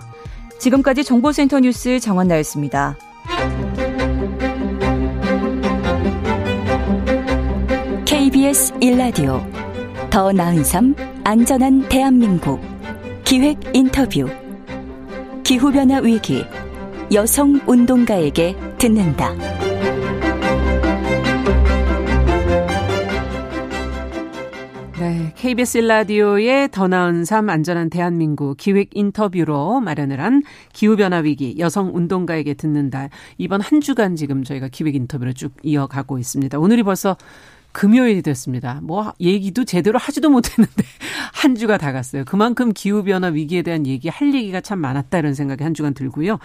[0.60, 2.96] 지금까지 정보센터 뉴스 정원나였습니다.
[8.04, 9.44] KBS 1라디오
[10.10, 12.60] 더 나은 삶 안전한 대한민국
[13.24, 14.28] 기획 인터뷰
[15.46, 16.44] 기후변화 위기
[17.12, 19.32] 여성 운동가에게 듣는다.
[24.98, 31.94] 네, KBS 라디오의 더 나은 삶 안전한 대한민국 기획 인터뷰로 마련을 한 기후변화 위기 여성
[31.94, 33.08] 운동가에게 듣는다.
[33.38, 36.58] 이번 한 주간 지금 저희가 기획 인터뷰를 쭉 이어가고 있습니다.
[36.58, 37.16] 오늘이 벌써
[37.76, 38.80] 금요일이 됐습니다.
[38.82, 40.82] 뭐 얘기도 제대로 하지도 못했는데
[41.34, 42.24] 한 주가 다 갔어요.
[42.24, 46.38] 그만큼 기후 변화 위기에 대한 얘기 할 얘기가 참 많았다 이런 생각이 한 주간 들고요.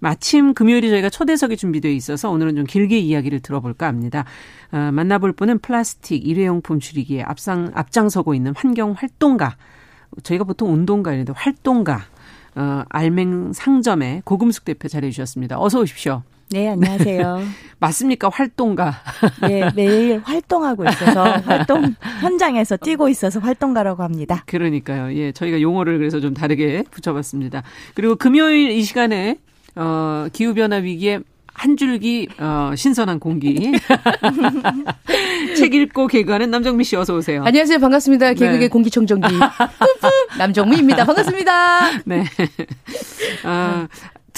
[0.00, 4.24] 마침 금요일이 저희가 초대석이 준비되어 있어서 오늘은 좀 길게 이야기를 들어볼까 합니다.
[4.72, 9.58] 어, 만나볼 분은 플라스틱 일회용품 줄이기에 앞상, 앞장서고 있는 환경 활동가.
[10.22, 12.00] 저희가 보통 운동가 이런데 활동가.
[12.54, 15.60] 어, 알맹 상점의 고금숙 대표 자리해 주셨습니다.
[15.60, 16.22] 어서 오십시오.
[16.50, 17.42] 네, 안녕하세요.
[17.78, 18.30] 맞습니까?
[18.30, 18.94] 활동가.
[19.42, 24.44] 네, 매일 활동하고 있어서 활동 현장에서 뛰고 있어서 활동가라고 합니다.
[24.46, 25.14] 그러니까요.
[25.14, 27.62] 예, 저희가 용어를 그래서 좀 다르게 붙여봤습니다.
[27.94, 29.36] 그리고 금요일 이 시간에
[29.76, 31.20] 어, 기후 변화 위기에
[31.52, 33.72] 한 줄기 어, 신선한 공기.
[35.56, 37.42] 책 읽고 개그하는 남정미 씨 어서 오세요.
[37.44, 37.78] 안녕하세요.
[37.78, 38.32] 반갑습니다.
[38.34, 38.68] 개그의 네.
[38.68, 39.26] 공기청정기.
[40.38, 41.04] 남정미입니다.
[41.04, 42.02] 반갑습니다.
[42.06, 42.24] 네.
[43.44, 43.88] 아,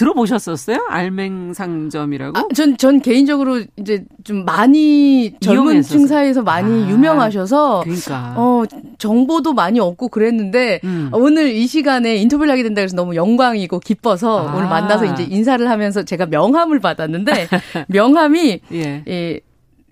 [0.00, 0.86] 들어보셨었어요?
[0.88, 2.38] 알맹상점이라고?
[2.38, 8.34] 아, 전, 전 개인적으로 이제 좀 많이 젊은 층 사이에서 많이 아, 유명하셔서 그러니까.
[8.36, 8.64] 어,
[8.96, 11.10] 정보도 많이 얻고 그랬는데 음.
[11.12, 14.54] 오늘 이 시간에 인터뷰를 하게 된다 그래서 너무 영광이고 기뻐서 아.
[14.54, 17.48] 오늘 만나서 이제 인사를 하면서 제가 명함을 받았는데
[17.88, 19.04] 명함이 예.
[19.06, 19.40] 예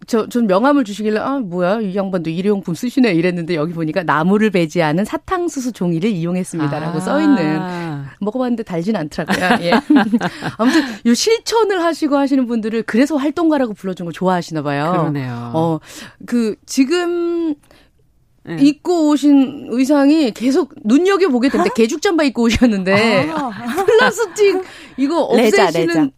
[0.09, 5.05] 저, 전 명함을 주시길래, 아, 뭐야, 이 양반도 일회용품 쓰시네 이랬는데 여기 보니까 나무를 배지하는
[5.05, 7.01] 사탕수수 종이를 이용했습니다라고 아.
[7.01, 7.61] 써있는.
[8.21, 9.67] 먹어봤는데 달진 않더라고요.
[9.67, 9.73] 예.
[10.59, 14.93] 아무튼 요 실천을 하시고 하시는 분들을 그래서 활동가라고 불러준 거 좋아하시나 봐요.
[14.93, 15.53] 그러네요.
[15.55, 15.81] 어,
[16.27, 17.55] 그, 지금
[18.49, 18.57] 네.
[18.61, 23.51] 입고 오신 의상이 계속 눈여겨 보게 되는데 개죽 잠바 입고 오셨는데 아.
[23.85, 24.63] 플라스틱
[24.97, 26.09] 이거 없애시는 레자, 레자.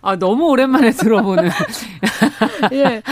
[0.00, 1.50] 아, 너무 오랜만에 들어보는
[2.72, 3.02] 예.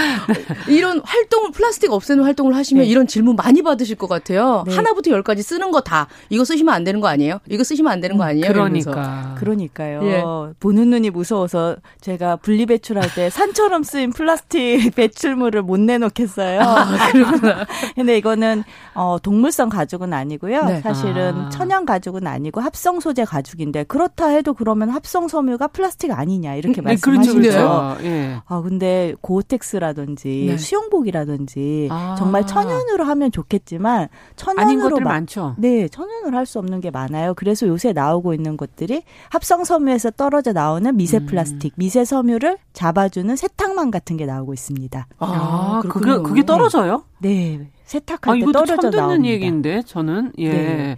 [0.68, 2.88] 이런 활동을 플라스틱 없애는 활동을 하시면 네.
[2.90, 4.64] 이런 질문 많이 받으실 것 같아요.
[4.66, 4.74] 네.
[4.74, 7.40] 하나부터 열까지 쓰는 거 다 이거 쓰시면 안 되는 거 아니에요?
[7.48, 8.46] 이거 쓰시면 안 되는 거 아니에요?
[8.52, 8.90] 그러니까.
[8.92, 9.34] 이러면서.
[9.34, 10.00] 그러니까요.
[10.04, 10.22] 예.
[10.60, 16.60] 보는 눈이 무서워서 제가 분리 배출할 때 산처럼 쓰인 플라스틱 배출물을 못 내놓겠어요.
[16.60, 17.66] 아, 그렇구나.
[17.96, 18.62] 근데 이거는
[18.94, 20.64] 어, 동물성 가죽은 아니고요.
[20.64, 20.80] 네.
[20.82, 21.48] 사실은 아.
[21.48, 26.82] 천연 가죽은 아니고 합성 소재 가죽인데 그렇다 해도 그러면 합성 섬유가 플라스틱 아니냐 이렇게 네,
[26.82, 27.34] 말씀하시죠.
[27.40, 27.96] 그렇죠, 그렇죠.
[28.04, 28.36] 예.
[28.46, 30.56] 아 근데 고텍스라든지 네.
[30.58, 32.14] 수영복이라든지 아.
[32.18, 35.54] 정말 천연으로 하면 좋겠지만 천연으로 마, 많죠.
[35.58, 37.34] 네, 천연으로 할 수 없는 게 많아요.
[37.34, 41.26] 그래서 요새 나오고 있는 것들이 합성 섬유에서 떨어져 나오는 미세 음.
[41.26, 41.76] 플라스틱, 음.
[41.76, 45.06] 미세 섬유를 잡아주는 세탁망 같은 게 나오고 있습니다.
[45.18, 47.04] 아, 아 그게 그게 떨어져요?
[47.20, 47.70] 네.
[47.84, 50.50] 세탁할 아, 때 떨어져 듣는 얘기인데 저는 예.
[50.50, 50.96] 네.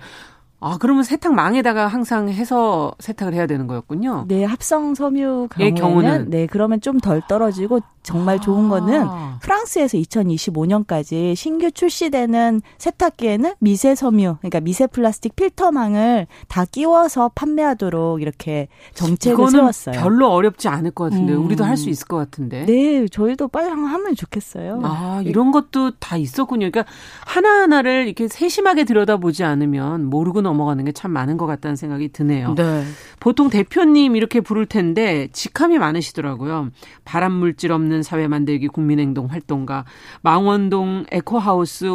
[0.66, 4.24] 아, 그러면 세탁망에다가 항상 해서 세탁을 해야 되는 거였군요.
[4.29, 9.38] 네, 합성 섬유 경우에는, 경우는 네, 그러면 좀 덜 떨어지고 정말 좋은 거는 아.
[9.42, 18.68] 프랑스에서 2025년까지 신규 출시되는 세탁기에는 미세 섬유, 그러니까 미세 플라스틱 필터망을 다 끼워서 판매하도록 이렇게
[18.94, 20.00] 정책을 세웠어요.
[20.00, 21.44] 별로 어렵지 않을 것 같은데 음.
[21.44, 22.66] 우리도 할 수 있을 것 같은데.
[22.66, 24.81] 네, 저희도 빨리 하면 좋겠어요.
[24.85, 26.70] 아, 이런 것도 다 있었군요.
[26.70, 26.85] 그러니까
[27.27, 32.55] 하나하나를 이렇게 세심하게 들여다보지 않으면 모르고 넘 어가는 게 참 많은 것 같다는 생각이 드네요.
[32.55, 32.85] 네.
[33.21, 36.71] 보통 대표님 이렇게 부를 텐데 직함이 많으시더라고요.
[37.05, 39.85] 발암 물질 없는 사회 만들기 국민행동 활동가,
[40.23, 41.87] 망원동 에코하우스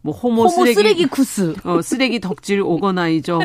[0.00, 3.40] 뭐 호모, 호모 쓰레기, 쓰레기 쿠스, 어 쓰레기 덕질 오거나이저.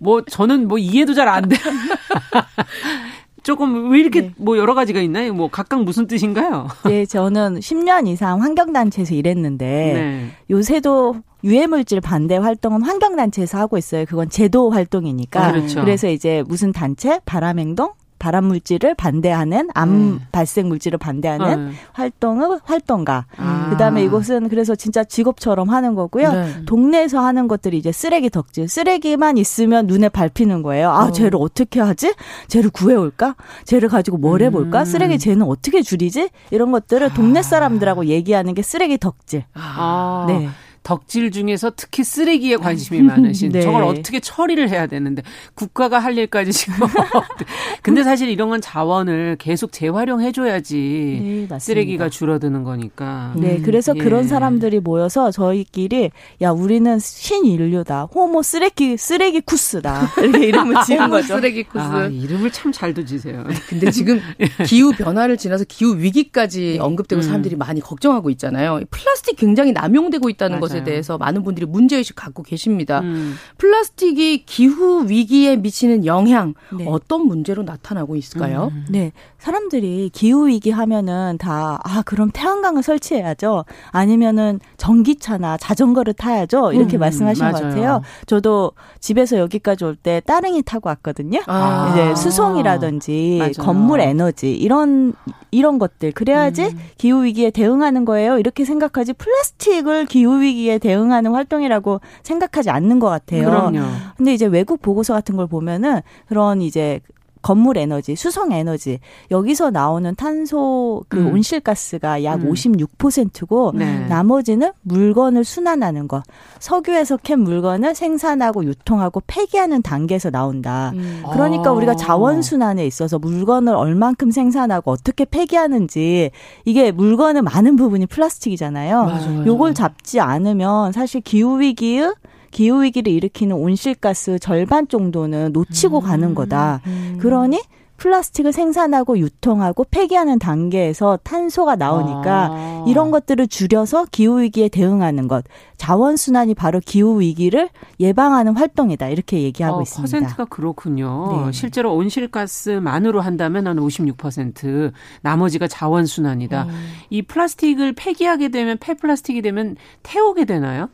[0.00, 1.56] 뭐 저는 뭐 이해도 잘 안 돼.
[3.42, 4.32] 조금 왜 이렇게 네.
[4.36, 5.32] 뭐 여러 가지가 있나요?
[5.32, 6.68] 뭐 각각 무슨 뜻인가요?
[6.84, 10.30] 네, 저는 10년 이상 환경단체에서 일했는데 네.
[10.50, 14.04] 요새도 유해물질 반대 활동은 환경단체에서 하고 있어요.
[14.06, 15.46] 그건 제도 활동이니까.
[15.46, 15.80] 아, 그렇죠.
[15.80, 20.20] 그래서 이제 무슨 단체, 바람행동, 발암 물질을 반대하는 암 음.
[20.32, 21.72] 발생 물질을 반대하는 음.
[21.92, 23.26] 활동을 활동가.
[23.36, 23.68] 아.
[23.70, 26.32] 그다음에 이것은 그래서 진짜 직업처럼 하는 거고요.
[26.32, 26.64] 네.
[26.66, 28.68] 동네에서 하는 것들이 이제 쓰레기 덕질.
[28.68, 30.90] 쓰레기만 있으면 눈에 밟히는 거예요.
[30.90, 31.12] 아, 어.
[31.12, 32.12] 쟤를 어떻게 하지?
[32.48, 33.36] 쟤를 구해 올까?
[33.64, 34.80] 쟤를 가지고 뭘 해 볼까?
[34.80, 34.84] 음.
[34.84, 36.30] 쓰레기 쟤는 어떻게 줄이지?
[36.50, 37.42] 이런 것들을 동네 아.
[37.44, 39.44] 사람들하고 얘기하는 게 쓰레기 덕질.
[39.54, 40.24] 아.
[40.26, 40.48] 네.
[40.82, 43.62] 덕질 중에서 특히 쓰레기에 관심이 많으신 네.
[43.62, 45.22] 저걸 어떻게 처리를 해야 되는데
[45.54, 46.86] 국가가 할 일까지 지금
[47.82, 53.32] 근데 사실 이런 건 자원을 계속 재활용해 줘야지 네, 쓰레기가 줄어드는 거니까.
[53.36, 54.00] 네, 음, 그래서 예.
[54.00, 56.10] 그런 사람들이 모여서 저희끼리
[56.42, 58.04] 야, 우리는 신인류다.
[58.14, 60.12] 호모 쓰레기 쓰레기 쿠스다.
[60.18, 61.36] 이렇게 이름을 지은 거죠.
[61.36, 61.78] 쓰레기 쿠스.
[61.84, 63.44] 아, 이름을 참잘 두지세요.
[63.68, 64.20] 근데 지금
[64.66, 66.78] 기후 변화를 지나서 기후 위기까지 네.
[66.78, 67.22] 언급되고 음.
[67.22, 68.80] 사람들이 많이 걱정하고 있잖아요.
[68.90, 73.00] 플라스틱 굉장히 남용되고 있다는 것에 것에 대해서 많은 분들이 문제의식 갖고 계십니다.
[73.00, 73.34] 음.
[73.58, 76.86] 플라스틱이 기후 위기에 미치는 영향 네.
[76.88, 78.70] 어떤 문제로 나타나고 있을까요?
[78.72, 78.86] 음.
[78.88, 79.12] 네.
[79.38, 83.64] 사람들이 기후 위기 하면은 다 아, 그럼 태양광을 설치해야죠.
[83.90, 86.72] 아니면은 전기차나 자전거를 타야죠.
[86.72, 88.02] 이렇게 음, 말씀하신 것 같아요.
[88.26, 91.40] 저도 집에서 여기까지 올 때 따릉이 타고 왔거든요.
[91.48, 91.90] 아.
[91.90, 93.52] 이제 수송이라든지 맞아요.
[93.58, 95.12] 건물 에너지 이런
[95.50, 96.78] 이런 것들 그래야지 음.
[96.98, 98.38] 기후 위기에 대응하는 거예요.
[98.38, 103.44] 이렇게 생각하지 플라스틱을 기후 위기 에 대응하는 활동이라고 생각하지 않는 것 같아요.
[103.48, 103.80] 그럼요.
[104.16, 107.00] 근데 이제 외국 보고서 같은 걸 보면은 그런 이제
[107.42, 108.98] 건물 에너지, 수성 에너지
[109.30, 111.34] 여기서 나오는 탄소 그 음.
[111.34, 112.52] 온실가스가 약 음.
[112.52, 114.06] 56%고 네.
[114.06, 116.22] 나머지는 물건을 순환하는 것.
[116.60, 120.92] 석유에서 캔 물건을 생산하고 유통하고 폐기하는 단계에서 나온다.
[120.94, 121.22] 음.
[121.32, 121.72] 그러니까 아.
[121.72, 126.30] 우리가 자원 순환에 있어서 물건을 얼만큼 생산하고 어떻게 폐기하는지
[126.64, 129.04] 이게 물건의 많은 부분이 플라스틱이잖아요.
[129.04, 129.46] 맞아요.
[129.46, 132.12] 요걸 잡지 않으면 사실 기후 위기의
[132.50, 136.04] 기후 위기를 일으키는 온실가스 절반 정도는 놓치고 음.
[136.04, 136.80] 가는 거다.
[136.86, 137.18] 음.
[137.20, 137.60] 그러니
[137.98, 142.84] 플라스틱을 생산하고 유통하고 폐기하는 단계에서 탄소가 나오니까 아.
[142.86, 145.44] 이런 것들을 줄여서 기후 위기에 대응하는 것,
[145.76, 147.68] 자원 순환이 바로 기후 위기를
[148.00, 150.02] 예방하는 활동이다 이렇게 얘기하고 어, 있습니다.
[150.02, 151.46] 퍼센트가 그렇군요.
[151.46, 151.52] 네.
[151.52, 156.64] 실제로 온실가스만으로 한다면 한 56%, 나머지가 자원 순환이다.
[156.64, 156.92] 음.
[157.10, 160.88] 이 플라스틱을 폐기하게 되면 폐플라스틱이 되면 태우게 되나요?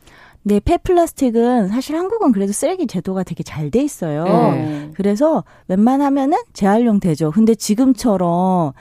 [0.46, 4.24] 네, 폐플라스틱은 사실 한국은 그래도 쓰레기 제도가 되게 잘 돼 있어요.
[4.24, 4.90] 네.
[4.94, 7.30] 그래서 웬만하면은 재활용 되죠.
[7.30, 8.72] 근데 지금처럼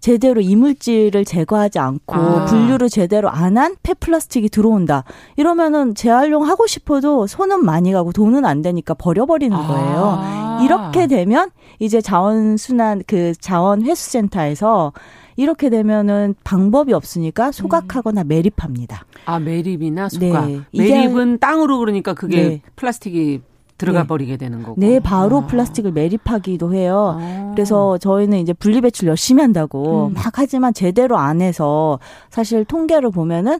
[0.00, 2.44] 제대로 이물질을 제거하지 않고 아.
[2.46, 5.04] 분류를 제대로 안 한 폐플라스틱이 들어온다.
[5.36, 9.66] 이러면은 재활용하고 싶어도 손은 많이 가고 돈은 안 되니까 버려버리는 아.
[9.66, 10.18] 거예요.
[10.20, 10.60] 아.
[10.64, 14.92] 이렇게 되면 이제 자원순환 그 자원회수센터에서
[15.36, 18.28] 이렇게 되면은 방법이 없으니까 소각하거나 음.
[18.28, 19.04] 매립합니다.
[19.26, 20.48] 아 매립이나 소각.
[20.48, 20.60] 네.
[20.72, 22.62] 매립은 땅으로 그러니까 그게 네.
[22.76, 23.40] 플라스틱이
[23.76, 24.06] 들어가 네.
[24.06, 24.76] 버리게 되는 거고.
[24.78, 25.46] 네, 바로 아.
[25.46, 27.18] 플라스틱을 매립하기도 해요.
[27.20, 27.52] 아.
[27.54, 30.14] 그래서 저희는 이제 분리배출 열심히 한다고 음.
[30.14, 31.98] 막 하지만 제대로 안 해서
[32.30, 33.58] 사실 통계를 보면은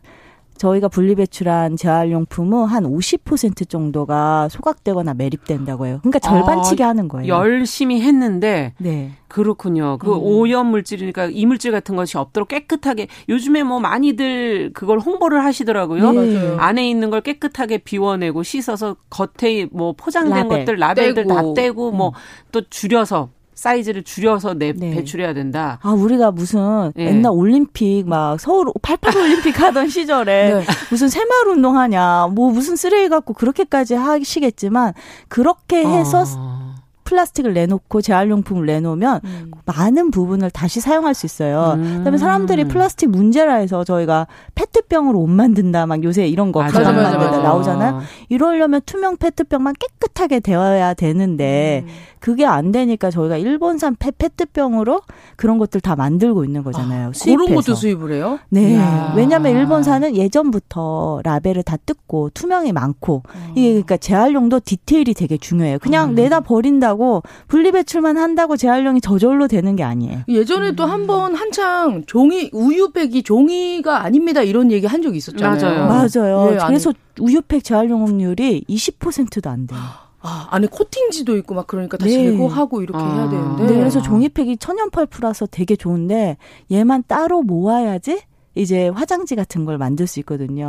[0.56, 5.98] 저희가 분리배출한 재활용품은 한 50% 정도가 소각되거나 매립된다고 해요.
[6.02, 7.28] 그러니까 절반치게 아, 하는 거예요.
[7.28, 9.12] 열심히 했는데 네.
[9.28, 9.98] 그렇군요.
[9.98, 10.20] 그 음.
[10.22, 16.12] 오염 물질이니까 이물질 같은 것이 없도록 깨끗하게 요즘에 뭐 많이들 그걸 홍보를 하시더라고요.
[16.12, 16.56] 네.
[16.58, 20.58] 안에 있는 걸 깨끗하게 비워내고 씻어서 겉에 뭐 포장된 라벨.
[20.60, 21.34] 것들 라벨들 떼고.
[21.34, 24.90] 다 떼고 뭐또 줄여서 사이즈를 줄여서 내 네.
[24.90, 25.78] 배출해야 된다.
[25.82, 27.06] 아 우리가 무슨 네.
[27.06, 30.64] 옛날 올림픽 막 서울 88 올림픽 하던 시절에 네.
[30.90, 34.94] 무슨 새마을 운동하냐 뭐 무슨 쓰레기 갖고 그렇게까지 하시겠지만
[35.28, 36.73] 그렇게 해서 어.
[37.04, 39.50] 플라스틱을 내놓고 재활용품을 내놓으면 음.
[39.66, 41.74] 많은 부분을 다시 사용할 수 있어요.
[41.76, 41.98] 음.
[41.98, 46.96] 그다음에 사람들이 플라스틱 문제라 해서 저희가 페트병으로 옷 만든다 막 요새 이런 거 맞아, 가방
[47.02, 47.38] 맞아, 맞아.
[47.38, 48.00] 나오잖아요.
[48.28, 51.92] 이러려면 투명 페트병만 깨끗하게 되어야 되는데 음.
[52.20, 55.02] 그게 안 되니까 저희가 일본산 페, 페트병으로
[55.36, 57.08] 그런 것들 다 만들고 있는 거잖아요.
[57.08, 57.36] 아, 수입해서.
[57.36, 58.38] 그런 것도 수입을 해요?
[58.48, 58.72] 네.
[58.72, 59.12] 이야.
[59.14, 63.52] 왜냐하면 일본산은 예전부터 라벨을 다 뜯고 투명이 많고 어.
[63.54, 65.78] 이게 그러니까 재활용도 디테일이 되게 중요해요.
[65.80, 66.14] 그냥 음.
[66.14, 70.20] 내다 버린다 고 분리배출만 한다고 재활용이 저절로 되는 게 아니에요.
[70.28, 70.90] 예전에도 음.
[70.90, 75.86] 한번 한창 종이 우유팩이 종이가 아닙니다 이런 얘기 한 적이 있었잖아요.
[75.86, 76.08] 맞아요.
[76.14, 76.50] 맞아요.
[76.50, 79.78] 네, 그래서 우유팩 재활용률이 20%도 안 돼요.
[80.26, 82.12] 아, 안에 코팅지도 있고 막 그러니까 다 네.
[82.12, 83.14] 제거하고 이렇게 아.
[83.14, 83.66] 해야 되는데.
[83.66, 86.38] 네, 그래서 종이팩이 천연 펄프라서 되게 좋은데
[86.72, 88.22] 얘만 따로 모아야지
[88.54, 90.68] 이제 화장지 같은 걸 만들 수 있거든요.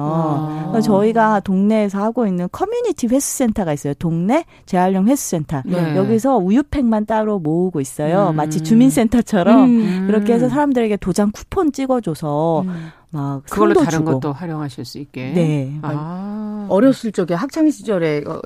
[0.73, 0.79] 아.
[0.81, 3.93] 저희가 동네에서 하고 있는 커뮤니티 회수센터가 있어요.
[3.95, 5.61] 동네 재활용 회수센터.
[5.65, 5.95] 네.
[5.95, 8.29] 여기서 우유팩만 따로 모으고 있어요.
[8.29, 8.35] 음.
[8.35, 10.03] 마치 주민센터처럼 음.
[10.07, 12.87] 그렇게 해서 사람들에게 도장 쿠폰 찍어줘서 음.
[13.11, 14.13] 막 그걸로 다른 주고.
[14.19, 15.31] 것도 활용하실 수 있게.
[15.33, 15.79] 네.
[15.81, 16.65] 아.
[16.69, 18.41] 어렸을 적에 학창 시절에 어,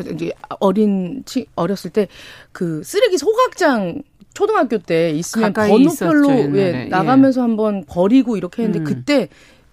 [0.60, 2.08] 어린 치 어렸을 때
[2.52, 4.02] 그 쓰레기 소각장
[4.40, 7.44] 초등학교 때 있으면 번호별로 예, 나가면서 예.
[7.44, 8.84] 한번 버리고 이렇게 했는데 음.
[8.86, 9.28] 그때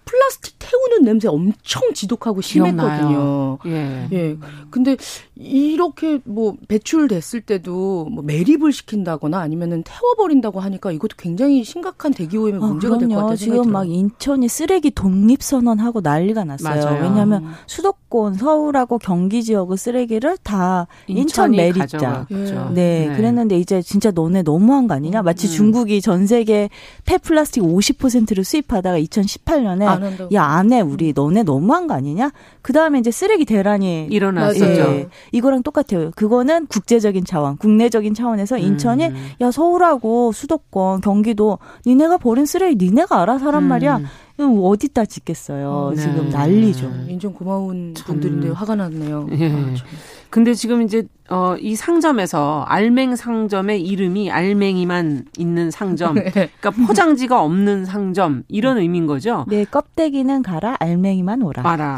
[0.07, 3.57] 플라스틱 태우는 냄새 엄청 지독하고 심했거든요.
[3.67, 4.07] 예.
[4.11, 4.37] 예.
[4.71, 4.95] 근데
[5.35, 12.61] 이렇게 뭐 배출됐을 때도 뭐 매립을 시킨다거나 아니면은 태워버린다고 하니까 이것도 굉장히 심각한 대기 오염의
[12.63, 13.35] 아, 문제가 될 것 같아요.
[13.35, 16.83] 지금 막 인천이 쓰레기 독립 선언하고 난리가 났어요.
[16.85, 17.03] 맞아요.
[17.03, 22.27] 왜냐하면 수도권 서울하고 경기 지역의 쓰레기를 다 인천 매립자.
[22.31, 22.35] 예.
[22.35, 25.21] 네, 네, 그랬는데 이제 진짜 너네 너무한 거 아니냐?
[25.21, 25.51] 마치 음.
[25.51, 26.69] 중국이 전 세계
[27.05, 29.96] 폐 플라스틱 50%를 수입하다가 2018년에 아,
[30.33, 32.31] 야 안에 우리 너네 너무한 거 아니냐?
[32.61, 34.65] 그 다음에 이제 쓰레기 대란이 일어났었죠.
[34.65, 36.11] 예, 이거랑 똑같아요.
[36.15, 39.31] 그거는 국제적인 차원, 국내적인 차원에서 인천이 음.
[39.41, 43.67] 야 서울하고 수도권, 경기도 니네가 버린 쓰레기 니네가 알아서 하란 음.
[43.69, 44.01] 말이야.
[44.39, 45.93] 어디다 짓겠어요.
[45.95, 46.01] 네.
[46.01, 46.91] 지금 난리죠.
[47.07, 49.27] 인천 고마운 분들인데 화가 났네요.
[49.31, 49.51] 예.
[49.51, 49.73] 아,
[50.29, 56.15] 근데 지금 이제 어, 이 상점에서 알맹 상점의 이름이 알맹이만 있는 상점.
[56.21, 56.31] 네.
[56.31, 59.45] 그러니까 포장지가 없는 상점 이런 의미인 거죠.
[59.47, 61.67] 네, 껍데기는 가라, 알맹이만 오라.
[61.67, 61.97] 알아.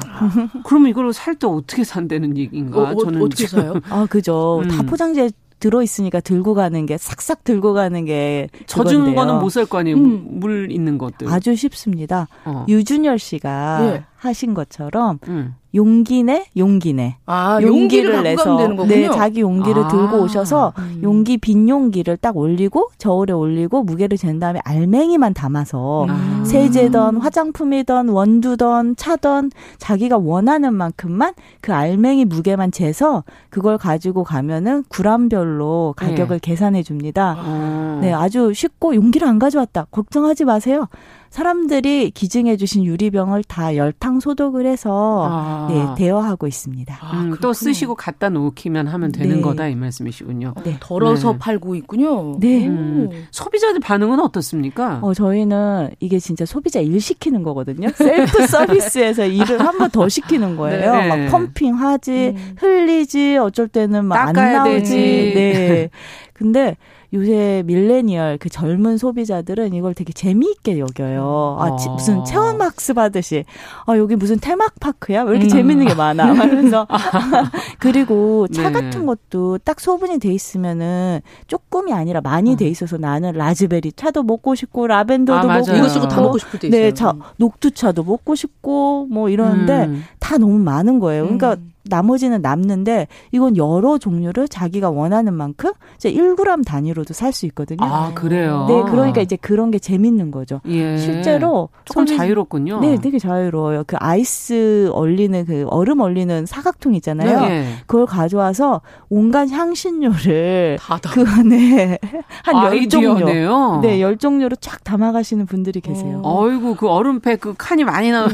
[0.66, 2.80] 그러면 이걸 살 때 어떻게 산다는 얘기인가?
[2.80, 3.74] 어, 어, 저는 어떻게 사요?
[3.90, 4.62] 아, 그죠.
[4.64, 4.68] 음.
[4.70, 5.30] 다 포장지에
[5.60, 9.98] 들어 있으니까 들고 가는 게 싹싹 들고 가는 게 젖은 거는 못 살 거 아니에요.
[9.98, 10.40] 음.
[10.40, 11.28] 물 있는 것들.
[11.30, 12.28] 아주 쉽습니다.
[12.46, 12.66] 어.
[12.68, 14.04] 유준열 씨가 예.
[14.16, 15.56] 하신 것처럼 음.
[15.76, 19.88] 용기내 용기내 아, 용기를, 용기를 내서 네 자기 용기를 아.
[19.88, 21.00] 들고 오셔서 음.
[21.04, 26.44] 용기 빈 용기를 딱 올리고 저울에 올리고 무게를 잰 다음에 알맹이만 담아서 음.
[26.44, 35.94] 세제던 화장품이던 원두던 차던 자기가 원하는 만큼만 그 알맹이 무게만 재서 그걸 가지고 가면은 구람별로
[35.98, 36.50] 가격을 네.
[36.50, 37.36] 계산해 줍니다.
[37.38, 38.00] 아.
[38.02, 40.88] 네 아주 쉽고 용기를 안 가져왔다 걱정하지 마세요.
[41.30, 45.68] 사람들이 기증해 주신 유리병을 다 열탕 소독을 해서 아.
[45.70, 46.98] 네, 대여하고 있습니다.
[47.00, 49.42] 아, 음, 또 쓰시고 갖다 놓기만 하면 되는 네.
[49.42, 50.56] 거다 이 말씀이시군요.
[50.64, 50.78] 네.
[50.80, 51.38] 덜어서 네.
[51.40, 52.38] 팔고 있군요.
[52.40, 52.68] 네.
[52.68, 53.10] 음.
[53.32, 55.00] 소비자들 반응은 어떻습니까?
[55.02, 57.90] 어, 저희는 이게 진짜 소비자 일 시키는 거거든요.
[57.96, 60.94] 셀프 서비스에서 일을 한 번 더 시키는 거예요.
[60.96, 61.08] 네.
[61.28, 62.56] 막 펌핑하지, 음.
[62.60, 64.72] 흘리지, 어쩔 때는 막 안 나오지.
[64.80, 64.96] 되지.
[65.36, 65.90] 네.
[66.34, 66.76] 근데
[67.14, 71.58] 요새 밀레니얼 그 젊은 소비자들은 이걸 되게 재미있게 여겨요.
[71.60, 73.46] 아, 지, 무슨 체험학습 하듯이
[73.86, 75.24] 아 여기 무슨 테마파크야?
[75.24, 75.50] 왜 이렇게 음.
[75.50, 76.34] 재밌는 게 많아?
[76.34, 76.88] 하면서
[77.80, 78.80] 그리고 차 네.
[78.80, 82.56] 같은 것도 딱 소분이 돼 있으면은 조금이 아니라 많이 어.
[82.56, 86.68] 돼 있어서 나는 라즈베리 차도 먹고 싶고 라벤더도 아, 먹고 이것저것 다 먹고 싶을 때
[86.68, 86.82] 있어요.
[86.82, 90.04] 네, 차 녹두차도 먹고 싶고 뭐 이러는데 음.
[90.20, 91.24] 다 너무 많은 거예요.
[91.24, 91.72] 그러니까 음.
[91.90, 97.78] 나머지는 남는데 이건 여러 종류를 자기가 원하는 만큼 이제 1g 단위로도 살 수 있거든요.
[97.82, 98.66] 아, 그래요?
[98.68, 100.62] 네, 그러니까 이제 그런 게 재밌는 거죠.
[100.68, 100.98] 예.
[100.98, 102.18] 실제로 조금 소비...
[102.18, 102.80] 자유롭군요.
[102.80, 103.84] 네, 되게 자유로워요.
[103.86, 107.42] 그 아이스 얼리는 그 얼음 얼리는 사각통 있잖아요.
[107.42, 107.74] 네.
[107.86, 110.78] 그걸 가져와서 온갖 향신료를
[111.14, 111.98] 그 안에
[112.44, 116.22] 한 열 종류 네, 열 종류로 쫙 담아 가시는 분들이 계세요.
[116.24, 116.44] 어.
[116.44, 118.34] 어이구, 그 얼음팩 그 칸이 많이 나오네.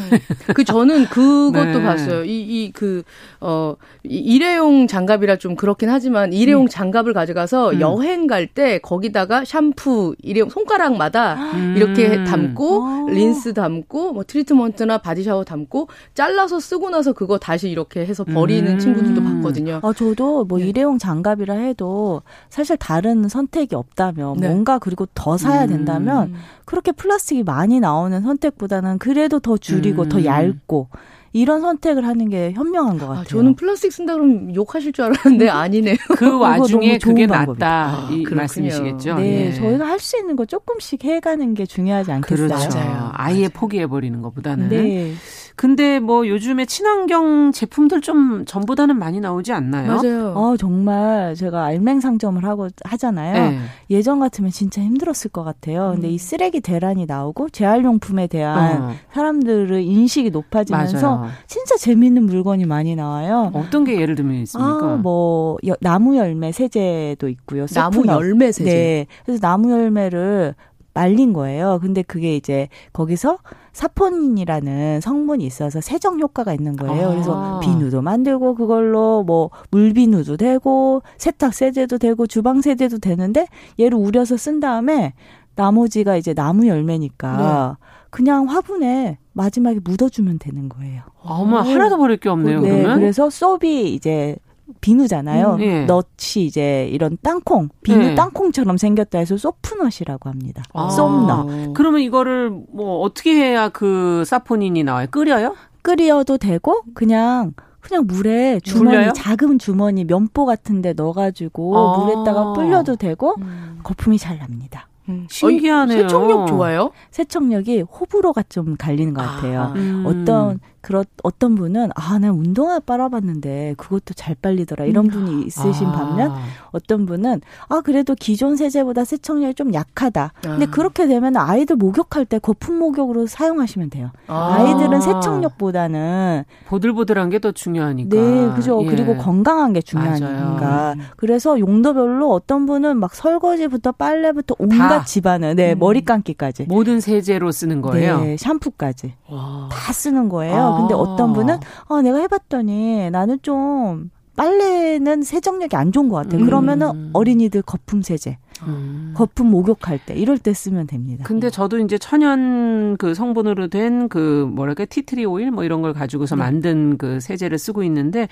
[0.53, 1.84] 그 저는 그것도 네.
[1.84, 2.24] 봤어요.
[2.24, 3.03] 이 이그
[3.47, 6.67] 어 일회용 장갑이라 좀 그렇긴 하지만 일회용 음.
[6.67, 7.79] 장갑을 가져가서 음.
[7.81, 11.73] 여행 갈 때 거기다가 샴푸 일회용 손가락마다 음.
[11.75, 13.09] 이렇게 담고 오.
[13.09, 18.71] 린스 담고 뭐 트리트먼트나 바디 샤워 담고 잘라서 쓰고 나서 그거 다시 이렇게 해서 버리는
[18.71, 18.79] 음.
[18.79, 19.79] 친구들도 봤거든요.
[19.83, 20.67] 아 저도 뭐 네.
[20.67, 24.47] 일회용 장갑이라 해도 사실 다른 선택이 없다면 네.
[24.47, 25.67] 뭔가 그리고 더 사야 음.
[25.67, 26.33] 된다면
[26.65, 30.09] 그렇게 플라스틱이 많이 나오는 선택보다는 그래도 더 줄이고 음.
[30.09, 30.87] 더 얇고
[31.36, 33.21] 이런 선택을 하는 게 현명한 것 아, 같아요.
[33.21, 35.97] 아, 저는 플라스틱 쓴다 그러면 욕하실 줄 알았는데 아니네요.
[36.17, 39.15] 그 와중에 그게 낫다 아, 이 말씀이시겠죠.
[39.15, 39.53] 네, 예.
[39.53, 42.47] 저희가 할 수 있는 거 조금씩 해가는 게 중요하지 않겠어요?
[42.47, 42.77] 그렇죠.
[42.77, 43.09] 맞아요.
[43.13, 44.69] 아예 포기해 버리는 것보다는.
[44.69, 45.13] 네.
[45.56, 50.01] 근데 뭐 요즘에 친환경 제품들 좀 전보다는 많이 나오지 않나요?
[50.01, 50.34] 맞아요.
[50.36, 53.51] 어, 정말 제가 알맹 상점을 하고 하잖아요.
[53.51, 53.60] 네.
[53.89, 55.91] 예전 같으면 진짜 힘들었을 것 같아요.
[55.93, 56.12] 근데 음.
[56.12, 58.91] 이 쓰레기 대란이 나오고 재활용품에 대한 어.
[59.14, 61.32] 사람들의 인식이 높아지면서 맞아요.
[61.47, 63.51] 진짜 재미있는 물건이 많이 나와요.
[63.53, 64.93] 어떤 게 예를 들면 있습니까?
[64.93, 67.66] 아, 뭐 여, 나무 열매 세제도 있고요.
[67.68, 68.70] 나무 열매 세제.
[68.70, 69.08] 네.
[69.26, 70.56] 그래서 나무 열매를
[70.95, 71.77] 말린 거예요.
[71.81, 73.37] 근데 그게 이제 거기서
[73.73, 77.07] 사포닌이라는 성분이 있어서 세정 효과가 있는 거예요.
[77.07, 77.11] 아.
[77.11, 83.45] 그래서 비누도 만들고 그걸로 뭐 물비누도 되고 세탁 세제도 되고 주방 세제도 되는데
[83.79, 85.13] 얘를 우려서 쓴 다음에
[85.55, 87.85] 나머지가 이제 나무 열매니까 네.
[88.09, 91.03] 그냥 화분에 마지막에 묻어주면 되는 거예요.
[91.21, 92.61] 어머 하나도 버릴 게 없네요.
[92.61, 94.37] 네, 그러면 그래서 쏙이 이제
[94.82, 95.55] 비누잖아요.
[95.55, 95.86] 음, 예.
[95.86, 98.16] 넛이 이제 이런 땅콩, 비누 예.
[98.16, 100.63] 땅콩처럼 생겼다 해서 소프넛이라고 합니다.
[100.74, 100.89] 아.
[100.89, 101.74] 쏨넛.
[101.74, 105.07] 그러면 이거를 뭐 어떻게 해야 그 사포닌이 나와요?
[105.11, 105.55] 끓여요?
[105.82, 109.13] 끓여도 되고 그냥 그냥 물에 주머니 물려요?
[109.13, 111.97] 작은 주머니 면보 같은데 넣어가지고 아.
[111.99, 113.80] 물에다가 불려도 되고 음.
[113.84, 114.88] 거품이 잘 납니다.
[115.09, 115.28] 음.
[115.30, 116.03] 신기하네요.
[116.03, 116.89] 세척력 좋아요?
[117.11, 119.61] 세척력이 호불호가 좀 갈리는 것 같아요.
[119.61, 120.03] 아, 음.
[120.07, 125.43] 어떤 그렇 어떤 분은 아, 나 운동화 빨아봤는데 그것도 잘 빨리더라 이런 분이 음.
[125.47, 125.91] 있으신 아.
[125.91, 126.33] 반면
[126.71, 130.33] 어떤 분은 아 그래도 기존 세제보다 세척력이 좀 약하다.
[130.41, 130.69] 근데 아.
[130.69, 134.11] 그렇게 되면 아이들 목욕할 때 거품 목욕으로 사용하시면 돼요.
[134.27, 134.61] 아.
[134.61, 138.15] 이들은 세척력보다는 보들보들한 게 더 중요하니까.
[138.15, 138.81] 네, 그죠.
[138.83, 138.88] 예.
[138.88, 140.95] 그리고 건강한 게 중요하니까.
[141.17, 145.03] 그래서 용도별로 어떤 분은 막 설거지부터 빨래부터 온갖 다.
[145.03, 145.79] 집안을 네 음.
[145.79, 148.21] 머리 감기까지 모든 세제로 쓰는 거예요.
[148.21, 149.69] 네, 샴푸까지 와.
[149.71, 150.74] 다 쓰는 거예요.
[150.78, 151.57] 근데 어떤 분은
[151.88, 156.41] 어 내가 해봤더니 나는 좀 빨래는 세정력이 안 좋은 것 같아요.
[156.41, 156.45] 음.
[156.45, 158.38] 그러면은 어린이들 거품 세제.
[158.67, 159.13] 음.
[159.15, 161.23] 거품 목욕할 때 이럴 때 쓰면 됩니다.
[161.26, 166.36] 근데 저도 이제 천연 그 성분으로 된 그 뭐랄까 티트리 오일 뭐 이런 걸 가지고서
[166.36, 166.39] 네.
[166.41, 168.28] 만든 그 세제를 쓰고 있는데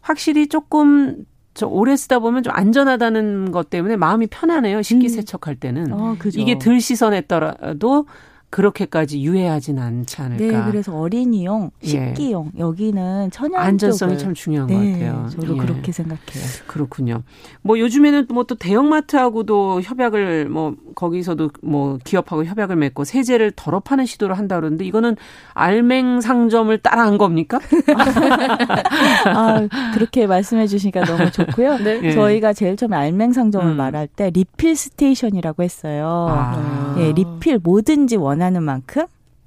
[0.00, 1.24] 확실히 조금
[1.54, 4.82] 저 오래 쓰다 보면 좀 안전하다는 것 때문에 마음이 편하네요.
[4.82, 5.08] 식기 음.
[5.08, 8.06] 세척할 때는 어, 이게 덜 씻어냈더라도
[8.48, 10.44] 그렇게까지 유해하진 않지 않을까.
[10.64, 11.86] 네, 그래서 어린이용, 예.
[11.86, 12.60] 식기용 예.
[12.60, 15.28] 여기는 천연 안전성이 참 중요한 네, 것 같아요.
[15.30, 15.58] 저도 예.
[15.58, 16.44] 그렇게 생각해요.
[16.66, 17.22] 그렇군요.
[17.62, 24.06] 뭐 요즘에는 뭐 또 대형마트하고도 협약을 뭐 거기서도 뭐 기업하고 협약을 맺고 세제를 덜어 파는
[24.06, 25.16] 시도를 한다 그러는데 이거는
[25.52, 27.58] 알맹 상점을 따라한 겁니까?
[29.26, 31.78] 아, 그렇게 말씀해 주시니까 너무 좋고요.
[31.78, 32.00] 네.
[32.04, 32.12] 예.
[32.12, 33.76] 저희가 제일 처음에 알맹 상점을 음.
[33.76, 36.26] 말할 때 refill station이라고 했어요.
[36.30, 36.94] 아.
[36.98, 39.06] 예, 리필 뭐든지 원하는 원하는 만큼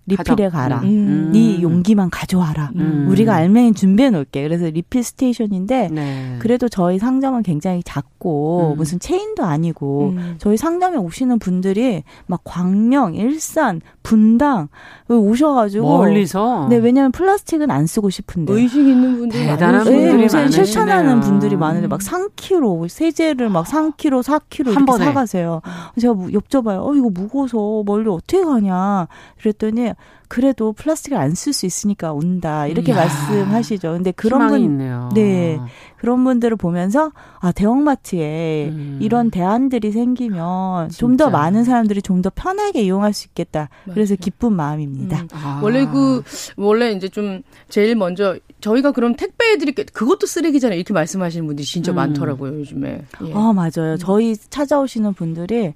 [0.10, 0.80] 리필에 가라.
[0.82, 1.32] 음.
[1.34, 2.72] 네 용기만 가져와라.
[2.76, 3.08] 음.
[3.10, 4.44] 우리가 알맹이 준비해 놓을게.
[4.44, 6.36] 그래서 리필 스테이션인데 네.
[6.40, 8.78] 그래도 저희 상점은 굉장히 작고 음.
[8.78, 10.36] 무슨 체인도 아니고 음.
[10.40, 14.68] 저희 상점에 오시는 분들이 막 광명, 일산, 분당
[15.08, 21.20] 오셔가지고 멀리서 네 왜냐하면 플라스틱은 안 쓰고 싶은데 의식 있는 분들이 대단한 분들이 네, 실천하는
[21.20, 25.04] 분들이 많은데 막 3kg 세제를 막 3kg, 4kg 이렇게.
[25.04, 25.62] 사가세요.
[26.00, 26.86] 제가 여쭤봐요.
[26.88, 29.08] 어 이거 무거워서 멀리 어떻게 가냐.
[29.40, 29.92] 그랬더니
[30.28, 33.94] 그래도 플라스틱을 안 쓸 수 있으니까 온다 이렇게 이야, 말씀하시죠.
[33.94, 35.10] 근데 그런 분, 있네요.
[35.16, 35.60] 네
[35.98, 39.00] 그런 분들을 보면서 아 대형마트에 음.
[39.02, 43.70] 이런 대안들이 생기면 좀 더 많은 사람들이 좀 더 편하게 이용할 수 있겠다.
[43.86, 43.94] 맞아요.
[43.96, 45.22] 그래서 기쁜 마음입니다.
[45.22, 45.28] 음.
[45.34, 45.60] 아.
[45.64, 46.22] 원래 그
[46.58, 50.78] 원래 이제 좀 제일 먼저 저희가 그럼 택배해 드릴게 그것도 쓰레기잖아요.
[50.78, 51.96] 이렇게 말씀하시는 분들이 진짜 음.
[51.96, 53.02] 많더라고요 요즘에.
[53.26, 53.34] 예.
[53.34, 53.98] 아 맞아요.
[53.98, 55.74] 저희 찾아오시는 분들이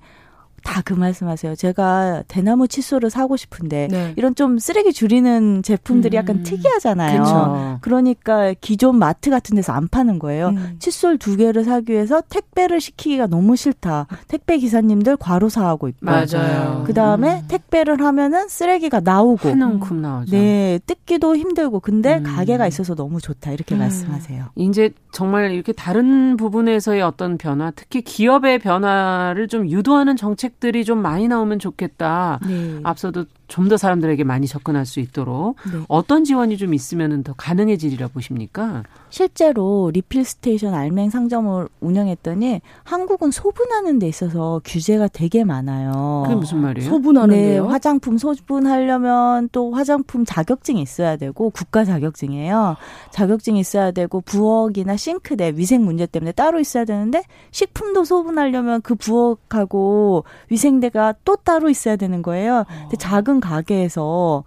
[0.64, 1.56] 다 그 말씀하세요.
[1.56, 4.14] 제가 대나무 칫솔을 사고 싶은데 네.
[4.18, 6.20] 이런 좀 쓰레기 줄이는 제품들이 음.
[6.20, 7.22] 약간 특이하잖아요.
[7.24, 7.78] 그쵸.
[7.82, 10.50] 그러니까 기존 마트 같은 데서 안 파는 거예요.
[10.50, 10.76] 음.
[10.80, 14.08] 칫솔 두 개를 사기 위해서 택배를 시키기가 너무 싫다.
[14.28, 16.00] 택배 기사님들 과로 사하고 있고.
[16.06, 16.84] 맞아요.
[16.86, 17.48] 그 다음에 음.
[17.48, 19.50] 택배를 하면은 쓰레기가 나오고.
[19.50, 20.32] 한 움큼 나오죠.
[20.32, 21.80] 네, 뜯기도 힘들고.
[21.80, 22.24] 근데 음.
[22.24, 23.52] 가게가 있어서 너무 좋다.
[23.52, 23.80] 이렇게 음.
[23.80, 24.46] 말씀하세요.
[24.56, 31.02] 이제 정말 이렇게 다른 부분에서의 어떤 변화, 특히 기업의 변화를 좀 유도하는 정책 들이 좀
[31.02, 32.40] 많이 나오면 좋겠다.
[32.46, 32.80] 네.
[32.84, 35.80] 앞서도 좀 더 사람들에게 많이 접근할 수 있도록 네.
[35.88, 38.84] 어떤 지원이 좀 있으면 더 가능해지리라 보십니까?
[39.10, 46.24] 실제로 refill station 알맹 상점을 운영했더니 한국은 소분하는 데 있어서 규제가 되게 많아요.
[46.26, 46.90] 그게 무슨 말이에요?
[46.90, 47.64] 소분하는데요?
[47.64, 52.76] 네, 화장품 소분하려면 또 화장품 자격증이 있어야 되고 국가 자격증이에요.
[53.12, 60.26] 자격증이 있어야 되고 부엌이나 싱크대 위생 문제 때문에 따로 있어야 되는데 식품도 소분하려면 그 부엌하고
[60.50, 62.66] 위생대가 또 따로 있어야 되는 거예요.
[62.82, 64.44] 근데 작은 가게에서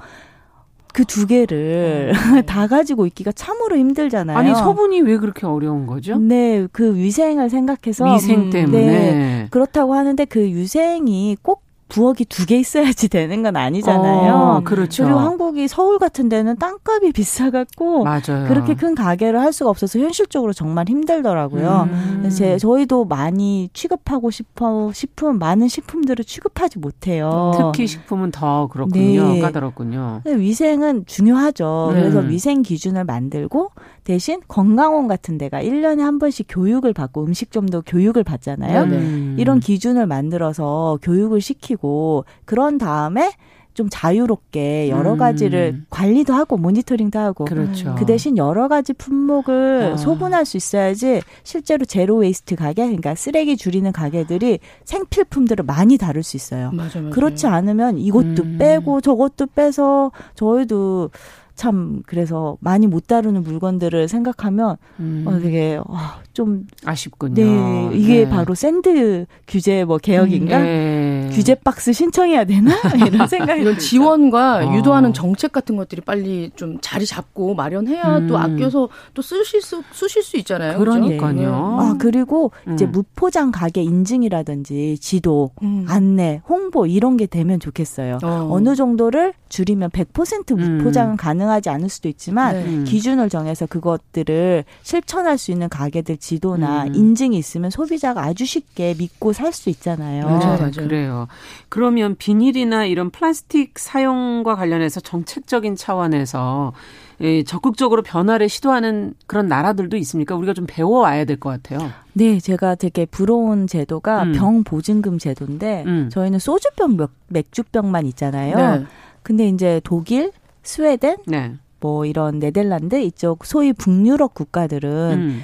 [0.97, 2.43] 그두 개를 어.
[2.47, 4.37] 다 가지고 있기가 참으로 힘들잖아요.
[4.37, 6.17] 아니 소분이 왜 그렇게 어려운 거죠?
[6.17, 12.57] 네, 그 위생을 생각해서 위생 때문에 네, 그렇다고 하는데 그 위생이 꼭 부엌이 두 개
[12.59, 14.33] 있어야지 되는 건 아니잖아요.
[14.35, 15.05] 어, 그렇죠.
[15.05, 18.47] 그리고 한국이 서울 같은 데는 땅값이 비싸갖고 맞아요.
[18.49, 21.89] 그렇게 큰 가게를 할 수가 없어서 현실적으로 정말 힘들더라고요.
[21.91, 22.31] 음.
[22.37, 27.53] 제 저희도 많이 취급하고 싶어 식품 많은 식품들을 취급하지 못해요.
[27.57, 29.33] 특히 식품은 더 그렇군요.
[29.35, 29.41] 네.
[29.41, 30.23] 까다롭군요.
[30.27, 31.91] 위생은 중요하죠.
[31.95, 32.01] 네.
[32.01, 33.71] 그래서 위생 기준을 만들고
[34.07, 38.87] 대신 건강원 같은 데가 1년에 한 번씩 교육을 받고 음식점도 교육을 받잖아요.
[38.87, 39.35] 네.
[39.37, 43.33] 이런 기준을 만들어서 교육을 시키고 그런 다음에
[43.75, 45.19] 좀 자유롭게 여러 음.
[45.19, 45.87] 가지를 음.
[45.91, 47.97] 관리도 하고 모니터링도 하고 그렇죠.
[47.99, 49.97] 그 대신 여러 가지 품목을 아.
[49.97, 56.37] 소분할 수 있어야지 실제로 zero waste 가게 그러니까 쓰레기 줄이는 가게들이 생필품들을 많이 다룰 수
[56.37, 56.71] 있어요.
[56.73, 57.13] 맞아, 맞아.
[57.13, 58.57] 그렇지 않으면 이것도 음.
[58.59, 61.11] 빼고 저것도 빼서 저희도
[61.57, 65.25] 참 그래서 많이 못 다루는 물건들을 생각하면 음.
[65.27, 65.97] 어, 되게 어,
[66.35, 67.35] 좀 아쉽군요.
[67.35, 68.29] 네, 이게 네.
[68.29, 70.59] 바로 샌드 규제 뭐 개혁인가?
[70.59, 71.31] 음, 네.
[71.33, 72.75] 규제 박스 신청해야 되나?
[73.07, 74.77] 이런 생각이 이런 지원과 어.
[74.77, 78.27] 유도하는 정책 같은 것들이 빨리 좀 자리 잡고 마련해야 음.
[78.27, 80.79] 또 아껴서 또 쓰실 수 쓰실 수 있잖아요.
[80.79, 81.33] 그러니까요.
[81.35, 81.47] 네.
[81.47, 82.93] 아 그리고 이제 음.
[82.93, 85.87] 무포장 가게 인증이라든지 지도, 음.
[85.89, 88.19] 안내, 홍보 이런 게 되면 좋겠어요.
[88.23, 88.49] 어.
[88.51, 91.17] 어느 정도를 줄이면 100% 무포장은 음.
[91.47, 92.85] 가능하지 않을 수도 있지만 네.
[92.85, 96.95] 기준을 정해서 그것들을 실천할 수 있는 가게들 지도나 음.
[96.95, 100.25] 인증이 있으면 소비자가 아주 쉽게 믿고 살 수 있잖아요.
[100.27, 100.71] 맞아요, 맞아요.
[100.73, 101.29] 그래요.
[101.71, 106.75] 그러면 비닐이나 이런 플라스틱 사용과 관련해서 정책적인 차원에서
[107.23, 110.35] 예, 적극적으로 변화를 시도하는 그런 나라들도 있습니까?
[110.35, 111.91] 우리가 좀 배워와야 될 것 같아요.
[112.13, 114.33] 네, 제가 되게 부러운 제도가 음.
[114.33, 116.11] 병 보증금 제도인데 음.
[116.13, 118.57] 저희는 소주병, 맥주병만 있잖아요.
[118.81, 118.85] 네.
[119.23, 120.33] 근데 이제 독일,
[120.67, 121.55] 스웨덴, 네.
[121.81, 125.43] 뭐 이런 네덜란드 이쪽 소위 북유럽 국가들은 음.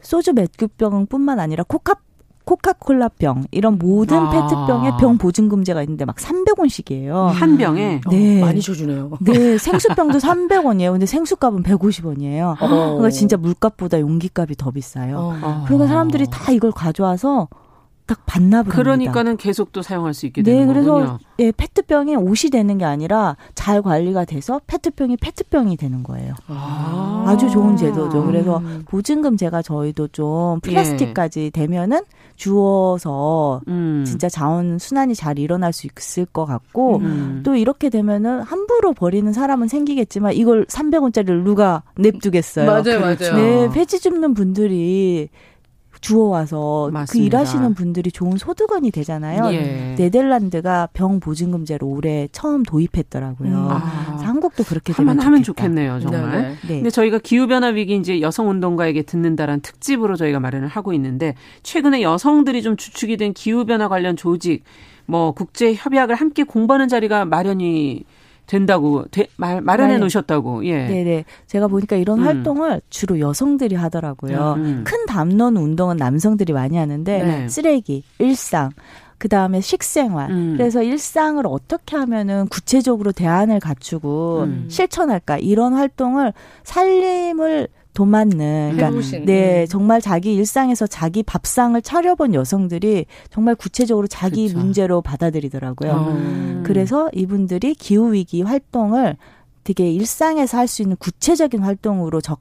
[0.00, 1.94] 소주 맥주병뿐만 아니라 코카
[2.44, 4.30] 코카콜라병 이런 모든 아.
[4.30, 7.28] 페트병에 병 보증 금제가 있는데 막 300원씩이에요.
[7.28, 8.42] 한 병에 네.
[8.42, 9.12] 어, 많이 줘 주네요.
[9.20, 10.92] 네, 생수병도 300원이에요.
[10.92, 12.60] 근데 생수값은 150원이에요.
[12.60, 12.68] 어.
[12.68, 15.38] 그러니까 진짜 물값보다 용기값이 더 비싸요.
[15.42, 15.64] 어.
[15.66, 17.48] 그러니까 사람들이 다 이걸 가져와서
[18.06, 19.42] 딱 반납을 그러니까는 합니다.
[19.42, 20.94] 계속 또 사용할 수 있게 되는 네, 거군요.
[20.94, 26.34] 그래서 예, 페트병이 옷이 되는 게 아니라 잘 관리가 돼서 페트병이 페트병이 되는 거예요.
[26.48, 27.36] 아.
[27.40, 28.24] 주 좋은 제도죠.
[28.26, 28.84] 그래서 음.
[28.86, 31.50] 보증금 제가 저희도 좀 플라스틱까지 예.
[31.50, 32.02] 되면은
[32.36, 34.04] 주어서 음.
[34.06, 37.42] 진짜 자원 순환이 잘 일어날 수 있을 것 같고 음.
[37.44, 42.66] 또 이렇게 되면은 함부로 버리는 사람은 생기겠지만 이걸 300원짜리를 누가 냅두겠어요.
[42.66, 43.36] 맞아요, 맞아요.
[43.36, 45.28] 네, 폐지 줍는 분들이
[46.04, 47.12] 주워와서 그 맞습니다.
[47.12, 49.52] 그 일하시는 분들이 좋은 소득원이 되잖아요.
[49.54, 49.94] 예.
[49.96, 53.48] 네덜란드가 병 보증금제를 올해 처음 도입했더라고요.
[53.48, 53.68] 음.
[53.70, 54.20] 아.
[54.22, 56.30] 한국도 그렇게 되면 하면, 좋겠네요, 정말.
[56.30, 56.56] 네, 네.
[56.60, 56.74] 네.
[56.76, 62.02] 근데 저희가 기후 변화 위기 이제 여성 운동가에게 듣는다라는 특집으로 저희가 마련을 하고 있는데 최근에
[62.02, 64.62] 여성들이 좀 주축이 된 기후 변화 관련 조직
[65.06, 68.04] 뭐 국제 협약을 함께 공부하는 자리가 마련이
[68.46, 69.98] 된다고 되, 말, 마련해 네.
[69.98, 70.64] 놓으셨다고.
[70.66, 70.86] 예.
[70.86, 71.24] 네네.
[71.46, 72.24] 제가 보니까 이런 음.
[72.26, 74.54] 활동을 주로 여성들이 하더라고요.
[74.58, 74.84] 음.
[74.86, 77.48] 큰 담론 운동은 남성들이 많이 하는데 네.
[77.48, 78.70] 쓰레기, 일상,
[79.18, 80.30] 그 다음에 식생활.
[80.30, 80.54] 음.
[80.56, 84.66] 그래서 일상을 어떻게 하면은 구체적으로 대안을 갖추고 음.
[84.68, 86.32] 실천할까 이런 활동을
[86.64, 89.24] 살림을 도맡는 그러니까 해보신.
[89.24, 94.58] 네 정말 자기 일상에서 자기 밥상을 차려본 여성들이 정말 구체적으로 자기 그렇죠.
[94.58, 95.92] 문제로 받아들이더라고요.
[96.10, 96.62] 음.
[96.66, 99.16] 그래서 이분들이 기후 위기 활동을
[99.62, 102.40] 되게 일상에서 할 수 있는 구체적인 활동으로 적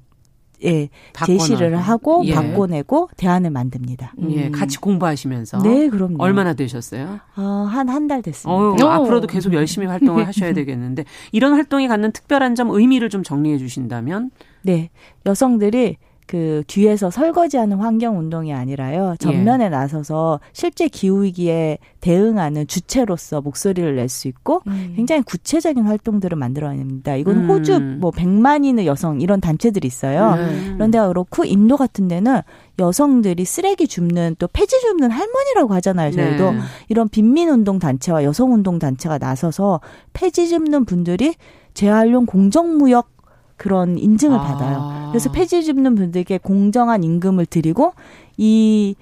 [0.65, 0.87] 예,
[1.25, 2.33] 제시를 하고 예.
[2.33, 4.13] 바꿔내고 대안을 만듭니다.
[4.29, 5.61] 예, 같이 공부하시면서.
[5.61, 6.15] 네, 그럼요.
[6.19, 7.19] 얼마나 되셨어요?
[7.35, 8.85] 어, 한한 달 됐습니다.
[8.85, 13.57] 어, 앞으로도 계속 열심히 활동을 하셔야 되겠는데 이런 활동이 갖는 특별한 점 의미를 좀 정리해
[13.57, 14.31] 주신다면?
[14.63, 14.89] 네,
[15.25, 19.15] 여성들이 그 뒤에서 설거지하는 환경 운동이 아니라요.
[19.19, 19.69] 전면에 예.
[19.69, 24.93] 나서서 실제 기후 위기에 대응하는 주체로서 목소리를 낼 수 있고 음.
[24.95, 27.15] 굉장히 구체적인 활동들을 만들어냅니다.
[27.17, 27.49] 이건 음.
[27.49, 30.35] 호주 뭐 100만인의 여성 이런 단체들이 있어요.
[30.37, 30.73] 음.
[30.75, 32.41] 그런데 그렇고 인도 같은 데는
[32.79, 36.11] 여성들이 쓰레기 줍는 또 폐지 줍는 할머니라고 하잖아요.
[36.11, 36.59] 저희도 네.
[36.89, 39.81] 이런 빈민 운동 단체와 여성 운동 단체가 나서서
[40.13, 41.35] 폐지 줍는 분들이
[41.73, 43.12] 재활용 공정무역
[43.57, 44.41] 그런 인증을 아.
[44.41, 45.09] 받아요.
[45.11, 47.93] 그래서 폐지 줍는 분들께 공정한 임금을 드리고
[48.37, 48.95] 이,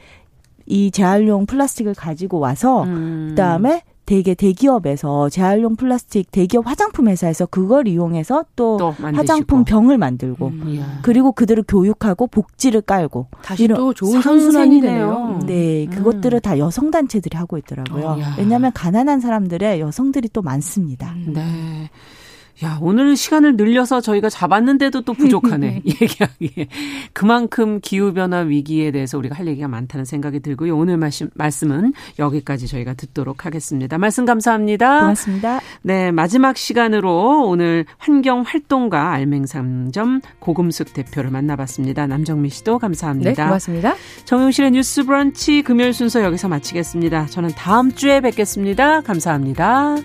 [0.66, 3.28] 이 재활용 플라스틱을 가지고 와서 음.
[3.30, 10.48] 그다음에 대개 대기업에서 재활용 플라스틱 대기업 화장품 회사에서 그걸 이용해서 또, 또 화장품 병을 만들고
[10.48, 15.40] 음, 그리고 그들을 교육하고 복지를 깔고 다시 이런 또 좋은 선순환이 되네요.
[15.46, 15.90] 네, 음.
[15.92, 18.06] 그것들을 다 여성 단체들이 하고 있더라고요.
[18.06, 21.16] 어, 왜냐하면 가난한 사람들의 여성들이 또 많습니다.
[21.28, 21.90] 네.
[22.64, 25.82] 야, 오늘 시간을 늘려서 저희가 잡았는데도 또 부족하네.
[26.02, 26.68] 얘기하기에.
[27.12, 30.78] 그만큼 기후변화 위기에 대해서 우리가 할 얘기가 많다는 생각이 들고요.
[30.78, 33.98] 오늘 말씀, 말씀은 여기까지 저희가 듣도록 하겠습니다.
[33.98, 35.00] 말씀 감사합니다.
[35.00, 35.60] 고맙습니다.
[35.82, 42.06] 네, 마지막 시간으로 오늘 환경활동가 알맹상점 고금숙 대표를 만나봤습니다.
[42.06, 43.32] 남정미 씨도 감사합니다.
[43.32, 43.96] 네, 고맙습니다.
[44.26, 47.26] 정용실의 뉴스 브런치 금요일 순서 여기서 마치겠습니다.
[47.26, 49.02] 저는 다음 주에 뵙겠습니다.
[49.02, 49.96] 감사합니다.